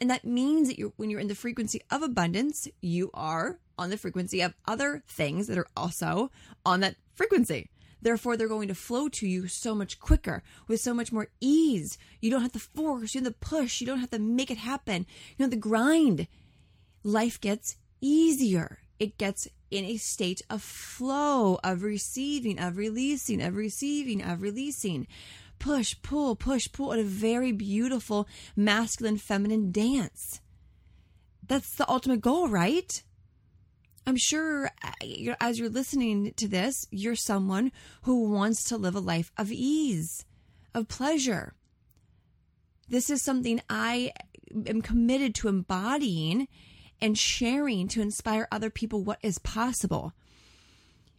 And 0.00 0.10
that 0.10 0.24
means 0.24 0.68
that 0.68 0.78
you're, 0.78 0.92
when 0.96 1.10
you're 1.10 1.20
in 1.20 1.28
the 1.28 1.34
frequency 1.34 1.80
of 1.90 2.02
abundance, 2.02 2.68
you 2.80 3.10
are 3.14 3.58
on 3.78 3.90
the 3.90 3.96
frequency 3.96 4.40
of 4.40 4.54
other 4.66 5.02
things 5.06 5.46
that 5.46 5.58
are 5.58 5.68
also 5.76 6.30
on 6.66 6.80
that 6.80 6.96
frequency. 7.14 7.70
Therefore, 8.02 8.36
they're 8.36 8.48
going 8.48 8.68
to 8.68 8.74
flow 8.74 9.08
to 9.08 9.26
you 9.26 9.48
so 9.48 9.74
much 9.74 9.98
quicker 9.98 10.42
with 10.68 10.80
so 10.80 10.92
much 10.92 11.10
more 11.10 11.28
ease. 11.40 11.96
You 12.20 12.30
don't 12.30 12.42
have 12.42 12.52
to 12.52 12.58
force, 12.58 13.14
you 13.14 13.20
don't 13.22 13.32
have 13.32 13.40
to 13.40 13.46
push, 13.46 13.80
you 13.80 13.86
don't 13.86 14.00
have 14.00 14.10
to 14.10 14.18
make 14.18 14.50
it 14.50 14.58
happen. 14.58 15.06
You 15.36 15.46
know, 15.46 15.50
the 15.50 15.56
grind. 15.56 16.26
Life 17.02 17.40
gets 17.40 17.76
easier. 18.02 18.80
It 18.98 19.18
gets 19.18 19.48
in 19.70 19.84
a 19.84 19.96
state 19.96 20.42
of 20.48 20.62
flow, 20.62 21.58
of 21.64 21.82
receiving, 21.82 22.58
of 22.58 22.76
releasing, 22.76 23.42
of 23.42 23.56
receiving, 23.56 24.22
of 24.22 24.40
releasing. 24.40 25.06
Push, 25.58 25.96
pull, 26.02 26.36
push, 26.36 26.70
pull 26.72 26.92
in 26.92 27.00
a 27.00 27.04
very 27.04 27.52
beautiful 27.52 28.28
masculine 28.54 29.18
feminine 29.18 29.72
dance. 29.72 30.40
That's 31.46 31.74
the 31.74 31.88
ultimate 31.88 32.20
goal, 32.20 32.48
right? 32.48 33.02
I'm 34.06 34.16
sure 34.16 34.70
uh, 34.82 35.34
as 35.40 35.58
you're 35.58 35.68
listening 35.68 36.34
to 36.36 36.46
this, 36.46 36.86
you're 36.90 37.16
someone 37.16 37.72
who 38.02 38.30
wants 38.30 38.64
to 38.64 38.76
live 38.76 38.94
a 38.94 39.00
life 39.00 39.32
of 39.38 39.50
ease, 39.50 40.24
of 40.74 40.88
pleasure. 40.88 41.54
This 42.88 43.08
is 43.08 43.22
something 43.22 43.62
I 43.68 44.12
am 44.66 44.82
committed 44.82 45.34
to 45.36 45.48
embodying 45.48 46.48
and 47.00 47.18
sharing 47.18 47.88
to 47.88 48.00
inspire 48.00 48.48
other 48.50 48.70
people 48.70 49.02
what 49.02 49.18
is 49.22 49.38
possible. 49.38 50.12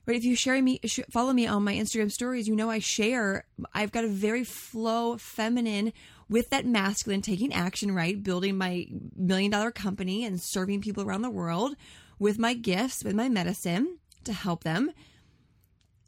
Right? 0.06 0.18
If 0.18 0.24
you 0.24 0.36
share 0.36 0.62
me, 0.62 0.80
follow 1.10 1.34
me 1.34 1.48
on 1.48 1.64
my 1.64 1.74
Instagram 1.74 2.12
stories, 2.12 2.48
you 2.48 2.56
know 2.56 2.70
I 2.70 2.80
share. 2.80 3.46
I've 3.74 3.92
got 3.92 4.04
a 4.04 4.10
very 4.10 4.44
flow, 4.44 5.18
feminine, 5.18 5.94
with 6.30 6.50
that 6.52 6.66
masculine, 6.66 7.22
taking 7.22 7.54
action. 7.54 7.94
Right, 7.94 8.22
building 8.22 8.58
my 8.58 8.88
million 9.16 9.52
dollar 9.52 9.72
company 9.72 10.24
and 10.24 10.40
serving 10.40 10.82
people 10.82 11.04
around 11.04 11.24
the 11.24 11.30
world 11.30 11.76
with 12.20 12.38
my 12.38 12.54
gifts, 12.54 13.04
with 13.04 13.16
my 13.16 13.30
medicine 13.30 13.98
to 14.26 14.34
help 14.34 14.64
them. 14.64 14.92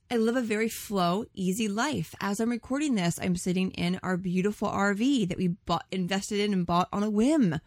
I 0.09 0.15
live 0.15 0.37
a 0.37 0.41
very 0.41 0.69
flow, 0.69 1.25
easy 1.33 1.67
life. 1.67 2.15
As 2.21 2.39
I'm 2.39 2.49
recording 2.49 2.95
this, 2.95 3.19
I'm 3.21 3.35
sitting 3.35 3.71
in 3.71 3.99
our 4.03 4.15
beautiful 4.15 4.69
RV 4.69 5.27
that 5.27 5.37
we 5.37 5.49
bought, 5.49 5.85
invested 5.91 6.39
in, 6.39 6.53
and 6.53 6.65
bought 6.65 6.87
on 6.93 7.03
a 7.03 7.09
whim. 7.09 7.59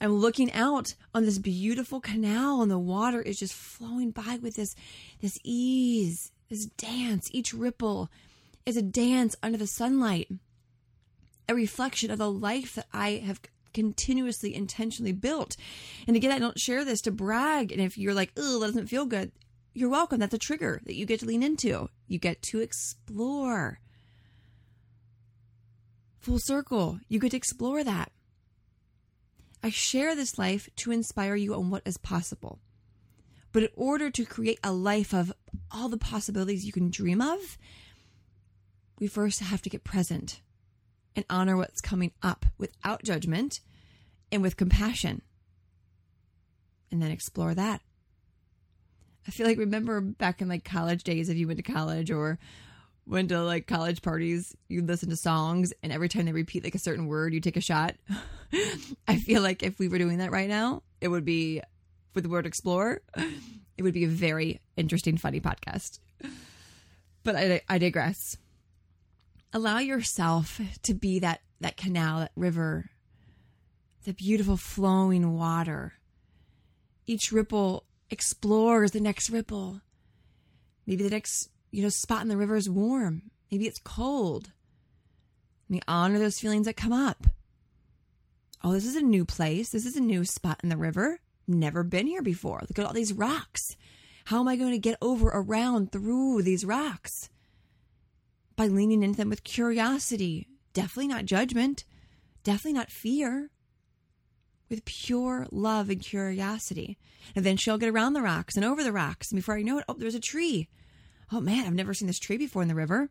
I'm 0.00 0.14
looking 0.14 0.52
out 0.52 0.94
on 1.14 1.24
this 1.24 1.38
beautiful 1.38 2.00
canal 2.00 2.62
and 2.62 2.70
the 2.70 2.78
water 2.78 3.20
is 3.20 3.38
just 3.38 3.52
flowing 3.52 4.10
by 4.10 4.38
with 4.40 4.56
this 4.56 4.74
this 5.20 5.38
ease, 5.44 6.32
this 6.48 6.66
dance. 6.66 7.28
Each 7.32 7.52
ripple 7.52 8.10
is 8.64 8.76
a 8.76 8.82
dance 8.82 9.36
under 9.42 9.58
the 9.58 9.66
sunlight. 9.66 10.28
A 11.48 11.54
reflection 11.54 12.10
of 12.10 12.18
the 12.18 12.30
life 12.30 12.76
that 12.76 12.86
I 12.92 13.22
have 13.26 13.40
continuously 13.74 14.54
intentionally 14.54 15.12
built. 15.12 15.56
And 16.06 16.16
again, 16.16 16.32
I 16.32 16.38
don't 16.38 16.58
share 16.58 16.84
this 16.84 17.00
to 17.02 17.10
brag. 17.10 17.72
And 17.72 17.80
if 17.80 17.98
you're 17.98 18.14
like, 18.14 18.32
oh, 18.36 18.60
that 18.60 18.66
doesn't 18.66 18.86
feel 18.86 19.04
good, 19.04 19.32
you're 19.74 19.88
welcome. 19.88 20.20
That's 20.20 20.34
a 20.34 20.38
trigger 20.38 20.80
that 20.86 20.94
you 20.94 21.06
get 21.06 21.20
to 21.20 21.26
lean 21.26 21.42
into. 21.42 21.88
You 22.06 22.18
get 22.18 22.42
to 22.42 22.60
explore. 22.60 23.80
Full 26.20 26.38
circle. 26.38 27.00
You 27.08 27.18
get 27.18 27.32
to 27.32 27.36
explore 27.36 27.82
that. 27.84 28.12
I 29.62 29.70
share 29.70 30.14
this 30.14 30.38
life 30.38 30.68
to 30.76 30.92
inspire 30.92 31.34
you 31.34 31.54
on 31.54 31.70
what 31.70 31.82
is 31.84 31.98
possible. 31.98 32.60
But 33.52 33.64
in 33.64 33.68
order 33.74 34.10
to 34.10 34.24
create 34.24 34.58
a 34.62 34.72
life 34.72 35.12
of 35.12 35.32
all 35.70 35.88
the 35.88 35.98
possibilities 35.98 36.64
you 36.64 36.72
can 36.72 36.90
dream 36.90 37.20
of, 37.20 37.58
we 38.98 39.06
first 39.06 39.40
have 39.40 39.62
to 39.62 39.70
get 39.70 39.84
present 39.84 40.40
and 41.16 41.24
honor 41.28 41.56
what's 41.56 41.80
coming 41.80 42.12
up 42.22 42.46
without 42.58 43.02
judgment 43.02 43.60
and 44.30 44.42
with 44.42 44.56
compassion. 44.56 45.22
And 46.90 47.02
then 47.02 47.10
explore 47.10 47.54
that. 47.54 47.82
I 49.26 49.30
feel 49.30 49.46
like 49.46 49.58
remember 49.58 50.00
back 50.00 50.40
in 50.40 50.48
like 50.48 50.64
college 50.64 51.04
days 51.04 51.28
if 51.28 51.36
you 51.36 51.46
went 51.46 51.58
to 51.64 51.72
college 51.72 52.10
or 52.10 52.38
went 53.10 53.28
to 53.30 53.42
like 53.42 53.66
college 53.66 54.02
parties, 54.02 54.56
you 54.68 54.82
listen 54.82 55.10
to 55.10 55.16
songs, 55.16 55.72
and 55.82 55.92
every 55.92 56.08
time 56.08 56.26
they 56.26 56.32
repeat 56.32 56.64
like 56.64 56.74
a 56.74 56.78
certain 56.78 57.06
word, 57.06 57.34
you 57.34 57.40
take 57.40 57.56
a 57.56 57.60
shot. 57.60 57.96
I 59.08 59.16
feel 59.16 59.42
like 59.42 59.62
if 59.62 59.78
we 59.78 59.88
were 59.88 59.98
doing 59.98 60.18
that 60.18 60.30
right 60.30 60.48
now, 60.48 60.82
it 61.00 61.08
would 61.08 61.24
be 61.24 61.60
with 62.14 62.24
the 62.24 62.30
word 62.30 62.46
explore. 62.46 63.00
It 63.76 63.82
would 63.82 63.94
be 63.94 64.04
a 64.04 64.08
very 64.08 64.60
interesting, 64.76 65.16
funny 65.16 65.40
podcast. 65.40 66.00
But 67.22 67.36
I, 67.36 67.60
I 67.68 67.78
digress. 67.78 68.36
Allow 69.52 69.78
yourself 69.78 70.60
to 70.82 70.94
be 70.94 71.18
that 71.20 71.40
that 71.60 71.76
canal, 71.76 72.20
that 72.20 72.32
river, 72.36 72.90
the 74.04 74.14
beautiful 74.14 74.56
flowing 74.56 75.36
water. 75.36 75.94
Each 77.06 77.32
ripple 77.32 77.84
explores 78.08 78.92
the 78.92 79.00
next 79.00 79.30
ripple. 79.30 79.80
Maybe 80.86 81.04
the 81.04 81.10
next, 81.10 81.50
you 81.70 81.82
know, 81.82 81.88
spot 81.88 82.22
in 82.22 82.28
the 82.28 82.36
river 82.36 82.56
is 82.56 82.68
warm. 82.68 83.22
Maybe 83.50 83.66
it's 83.66 83.80
cold. 83.82 84.52
We 85.68 85.80
honor 85.86 86.18
those 86.18 86.40
feelings 86.40 86.66
that 86.66 86.76
come 86.76 86.92
up. 86.92 87.26
Oh, 88.62 88.72
this 88.72 88.86
is 88.86 88.96
a 88.96 89.02
new 89.02 89.24
place. 89.24 89.70
This 89.70 89.86
is 89.86 89.96
a 89.96 90.00
new 90.00 90.24
spot 90.24 90.60
in 90.62 90.68
the 90.68 90.76
river. 90.76 91.20
Never 91.46 91.82
been 91.82 92.06
here 92.06 92.22
before. 92.22 92.60
Look 92.60 92.78
at 92.78 92.84
all 92.84 92.92
these 92.92 93.12
rocks. 93.12 93.76
How 94.26 94.40
am 94.40 94.48
I 94.48 94.56
going 94.56 94.72
to 94.72 94.78
get 94.78 94.98
over, 95.00 95.28
around, 95.28 95.92
through 95.92 96.42
these 96.42 96.64
rocks? 96.64 97.30
By 98.56 98.66
leaning 98.66 99.02
into 99.02 99.16
them 99.16 99.30
with 99.30 99.44
curiosity. 99.44 100.46
Definitely 100.74 101.08
not 101.08 101.24
judgment. 101.24 101.84
Definitely 102.44 102.74
not 102.74 102.90
fear 102.90 103.50
with 104.68 104.84
pure 104.84 105.46
love 105.50 105.90
and 105.90 106.00
curiosity. 106.00 106.98
And 107.34 107.44
then 107.44 107.56
she'll 107.56 107.78
get 107.78 107.88
around 107.88 108.12
the 108.12 108.22
rocks 108.22 108.56
and 108.56 108.64
over 108.64 108.84
the 108.84 108.92
rocks. 108.92 109.30
And 109.30 109.38
before 109.38 109.56
I 109.56 109.62
know 109.62 109.78
it, 109.78 109.84
oh, 109.88 109.94
there's 109.94 110.14
a 110.14 110.20
tree. 110.20 110.68
Oh 111.32 111.40
man, 111.40 111.66
I've 111.66 111.74
never 111.74 111.94
seen 111.94 112.06
this 112.06 112.18
tree 112.18 112.36
before 112.36 112.62
in 112.62 112.68
the 112.68 112.74
river. 112.74 113.10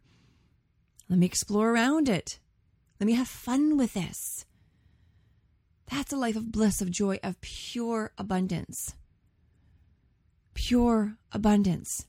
Let 1.10 1.20
me 1.20 1.26
explore 1.26 1.72
around 1.72 2.10
it. 2.10 2.40
Let 3.00 3.08
me 3.08 3.14
have 3.14 3.28
fun 3.28 3.78
with 3.78 3.94
this. 3.94 4.46
That's 5.90 6.14
a 6.14 6.18
life 6.18 6.36
of 6.36 6.52
bliss, 6.52 6.82
of 6.82 6.92
joy, 6.92 7.20
of 7.24 7.40
pure 7.42 8.12
abundance. 8.18 8.94
Pure 10.54 11.18
abundance. 11.32 12.06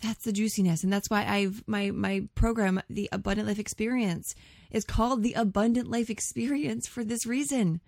That's 0.00 0.24
the 0.24 0.32
juiciness. 0.32 0.82
And 0.82 0.92
that's 0.92 1.10
why 1.10 1.26
I've 1.26 1.62
my 1.66 1.90
my 1.90 2.28
program, 2.34 2.80
the 2.88 3.08
Abundant 3.12 3.48
Life 3.48 3.58
Experience, 3.58 4.34
is 4.70 4.84
called 4.84 5.22
the 5.22 5.34
Abundant 5.34 5.90
Life 5.90 6.08
Experience 6.08 6.86
for 6.86 7.04
this 7.04 7.26
reason. 7.26 7.80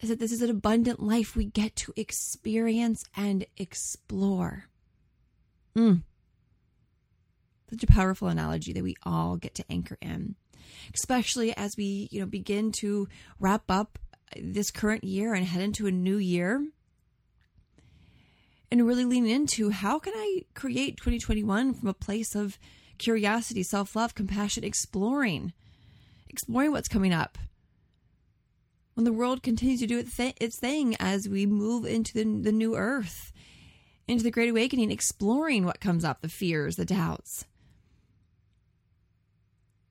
Is 0.00 0.08
that 0.08 0.18
this 0.18 0.32
is 0.32 0.42
an 0.42 0.50
abundant 0.50 1.00
life 1.00 1.34
we 1.34 1.46
get 1.46 1.76
to 1.76 1.92
experience 1.96 3.04
and 3.16 3.46
explore. 3.56 4.64
Mm. 5.76 6.02
Such 7.70 7.82
a 7.82 7.86
powerful 7.86 8.28
analogy 8.28 8.72
that 8.72 8.82
we 8.82 8.96
all 9.02 9.36
get 9.36 9.54
to 9.56 9.64
anchor 9.70 9.96
in, 10.02 10.34
especially 10.94 11.56
as 11.56 11.76
we, 11.76 12.08
you 12.10 12.20
know, 12.20 12.26
begin 12.26 12.72
to 12.80 13.08
wrap 13.40 13.70
up 13.70 13.98
this 14.36 14.70
current 14.70 15.04
year 15.04 15.34
and 15.34 15.46
head 15.46 15.62
into 15.62 15.86
a 15.86 15.90
new 15.90 16.16
year 16.16 16.64
and 18.70 18.86
really 18.86 19.04
lean 19.04 19.26
into 19.26 19.70
how 19.70 19.98
can 19.98 20.12
I 20.14 20.42
create 20.54 20.96
2021 20.96 21.74
from 21.74 21.88
a 21.88 21.94
place 21.94 22.34
of 22.34 22.58
curiosity, 22.98 23.62
self 23.62 23.94
love, 23.94 24.14
compassion, 24.14 24.64
exploring, 24.64 25.52
exploring 26.28 26.72
what's 26.72 26.88
coming 26.88 27.12
up. 27.12 27.38
When 28.94 29.04
the 29.04 29.12
world 29.12 29.42
continues 29.42 29.80
to 29.80 29.86
do 29.86 29.98
its 29.98 30.58
thing 30.58 30.96
as 31.00 31.28
we 31.28 31.46
move 31.46 31.84
into 31.84 32.14
the, 32.14 32.24
the 32.24 32.52
new 32.52 32.76
earth, 32.76 33.32
into 34.06 34.22
the 34.22 34.30
great 34.30 34.50
awakening, 34.50 34.90
exploring 34.90 35.64
what 35.64 35.80
comes 35.80 36.04
up, 36.04 36.20
the 36.20 36.28
fears, 36.28 36.76
the 36.76 36.84
doubts. 36.84 37.44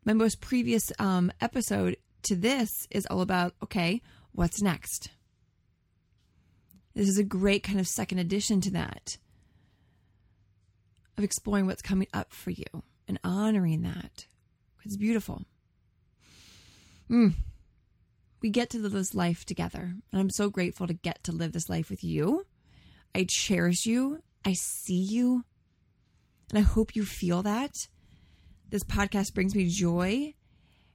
My 0.06 0.14
most 0.14 0.40
previous 0.40 0.92
um, 1.00 1.32
episode 1.42 1.98
to 2.24 2.36
this 2.36 2.88
is 2.92 3.06
all 3.08 3.22
about 3.22 3.54
okay, 3.62 4.02
what's 4.32 4.62
next? 4.62 5.10
This 6.94 7.10
is 7.10 7.18
a 7.18 7.24
great 7.24 7.64
kind 7.64 7.80
of 7.80 7.88
second 7.88 8.20
addition 8.20 8.62
to 8.62 8.72
that 8.72 9.18
of 11.18 11.24
exploring 11.24 11.66
what's 11.66 11.82
coming 11.82 12.08
up 12.14 12.32
for 12.32 12.52
you 12.52 12.66
and 13.08 13.20
honoring 13.24 13.82
that. 13.84 14.28
It's 14.86 14.98
beautiful. 14.98 15.44
Mm. 17.10 17.34
We 18.44 18.50
get 18.50 18.70
to 18.72 18.78
live 18.78 18.92
this 18.92 19.16
life 19.16 19.46
together. 19.46 19.96
And 20.12 20.22
I'm 20.22 20.30
so 20.30 20.50
grateful 20.50 20.86
to 20.86 20.94
get 20.94 21.24
to 21.24 21.32
live 21.32 21.54
this 21.54 21.70
life 21.70 21.90
with 21.90 22.04
you. 22.04 22.46
I 23.16 23.26
cherish 23.28 23.86
you. 23.86 24.22
I 24.44 24.52
see 24.52 25.02
you. 25.02 25.46
And 26.50 26.60
I 26.60 26.62
hope 26.62 26.94
you 26.94 27.06
feel 27.06 27.42
that. 27.44 27.88
This 28.70 28.84
podcast 28.84 29.34
brings 29.34 29.56
me 29.56 29.70
joy 29.70 30.34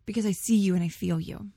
because 0.05 0.27
I 0.27 0.33
see 0.33 0.57
you 0.57 0.75
and 0.75 0.85
I 0.85 0.89
feel 0.89 1.19
you. 1.19 1.49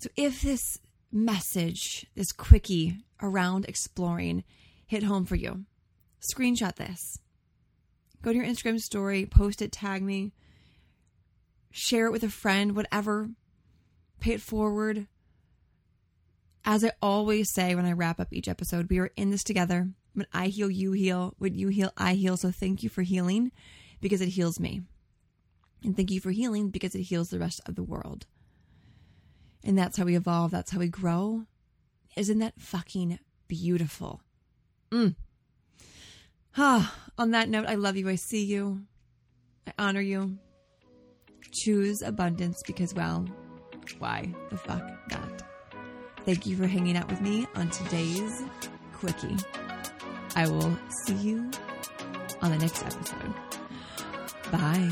So 0.00 0.10
if 0.16 0.42
this 0.42 0.78
message, 1.10 2.06
this 2.14 2.30
quickie 2.30 2.98
around 3.22 3.64
exploring 3.64 4.44
hit 4.86 5.02
home 5.02 5.24
for 5.24 5.36
you, 5.36 5.64
screenshot 6.20 6.76
this. 6.76 7.18
Go 8.20 8.32
to 8.32 8.36
your 8.36 8.46
Instagram 8.46 8.80
story, 8.80 9.24
post 9.24 9.62
it, 9.62 9.72
tag 9.72 10.02
me, 10.02 10.34
share 11.70 12.06
it 12.06 12.12
with 12.12 12.22
a 12.22 12.28
friend, 12.28 12.76
whatever. 12.76 13.30
Pay 14.20 14.34
it 14.34 14.40
forward. 14.42 15.06
As 16.64 16.84
I 16.84 16.92
always 17.00 17.52
say 17.52 17.74
when 17.74 17.86
I 17.86 17.92
wrap 17.92 18.20
up 18.20 18.28
each 18.32 18.48
episode, 18.48 18.90
we 18.90 18.98
are 18.98 19.10
in 19.16 19.30
this 19.30 19.42
together. 19.42 19.88
When 20.12 20.26
I 20.32 20.48
heal, 20.48 20.70
you 20.70 20.92
heal. 20.92 21.34
When 21.38 21.54
you 21.54 21.68
heal, 21.68 21.92
I 21.96 22.14
heal. 22.14 22.36
So 22.36 22.50
thank 22.50 22.82
you 22.82 22.88
for 22.90 23.02
healing 23.02 23.50
because 24.00 24.20
it 24.20 24.28
heals 24.28 24.60
me. 24.60 24.82
And 25.82 25.96
thank 25.96 26.10
you 26.10 26.20
for 26.20 26.30
healing 26.30 26.68
because 26.68 26.94
it 26.94 27.02
heals 27.02 27.30
the 27.30 27.38
rest 27.38 27.60
of 27.66 27.74
the 27.74 27.82
world. 27.82 28.26
And 29.64 29.78
that's 29.78 29.96
how 29.96 30.04
we 30.04 30.16
evolve. 30.16 30.50
That's 30.50 30.70
how 30.70 30.78
we 30.78 30.88
grow. 30.88 31.46
Isn't 32.16 32.38
that 32.40 32.60
fucking 32.60 33.18
beautiful? 33.48 34.20
Mm. 34.90 35.14
Ah, 36.56 36.94
on 37.16 37.30
that 37.30 37.48
note, 37.48 37.66
I 37.66 37.76
love 37.76 37.96
you. 37.96 38.08
I 38.08 38.16
see 38.16 38.44
you. 38.44 38.82
I 39.66 39.72
honor 39.78 40.00
you. 40.00 40.38
Choose 41.52 42.02
abundance 42.02 42.62
because, 42.66 42.94
well, 42.94 43.26
why 43.98 44.28
the 44.50 44.56
fuck 44.56 44.82
not? 45.10 45.42
Thank 46.24 46.46
you 46.46 46.56
for 46.56 46.66
hanging 46.66 46.96
out 46.96 47.08
with 47.08 47.20
me 47.20 47.46
on 47.54 47.70
today's 47.70 48.42
Quickie. 48.92 49.36
I 50.36 50.48
will 50.48 50.76
see 51.04 51.14
you 51.14 51.50
on 52.42 52.50
the 52.50 52.58
next 52.58 52.84
episode. 52.84 53.34
Bye. 54.50 54.90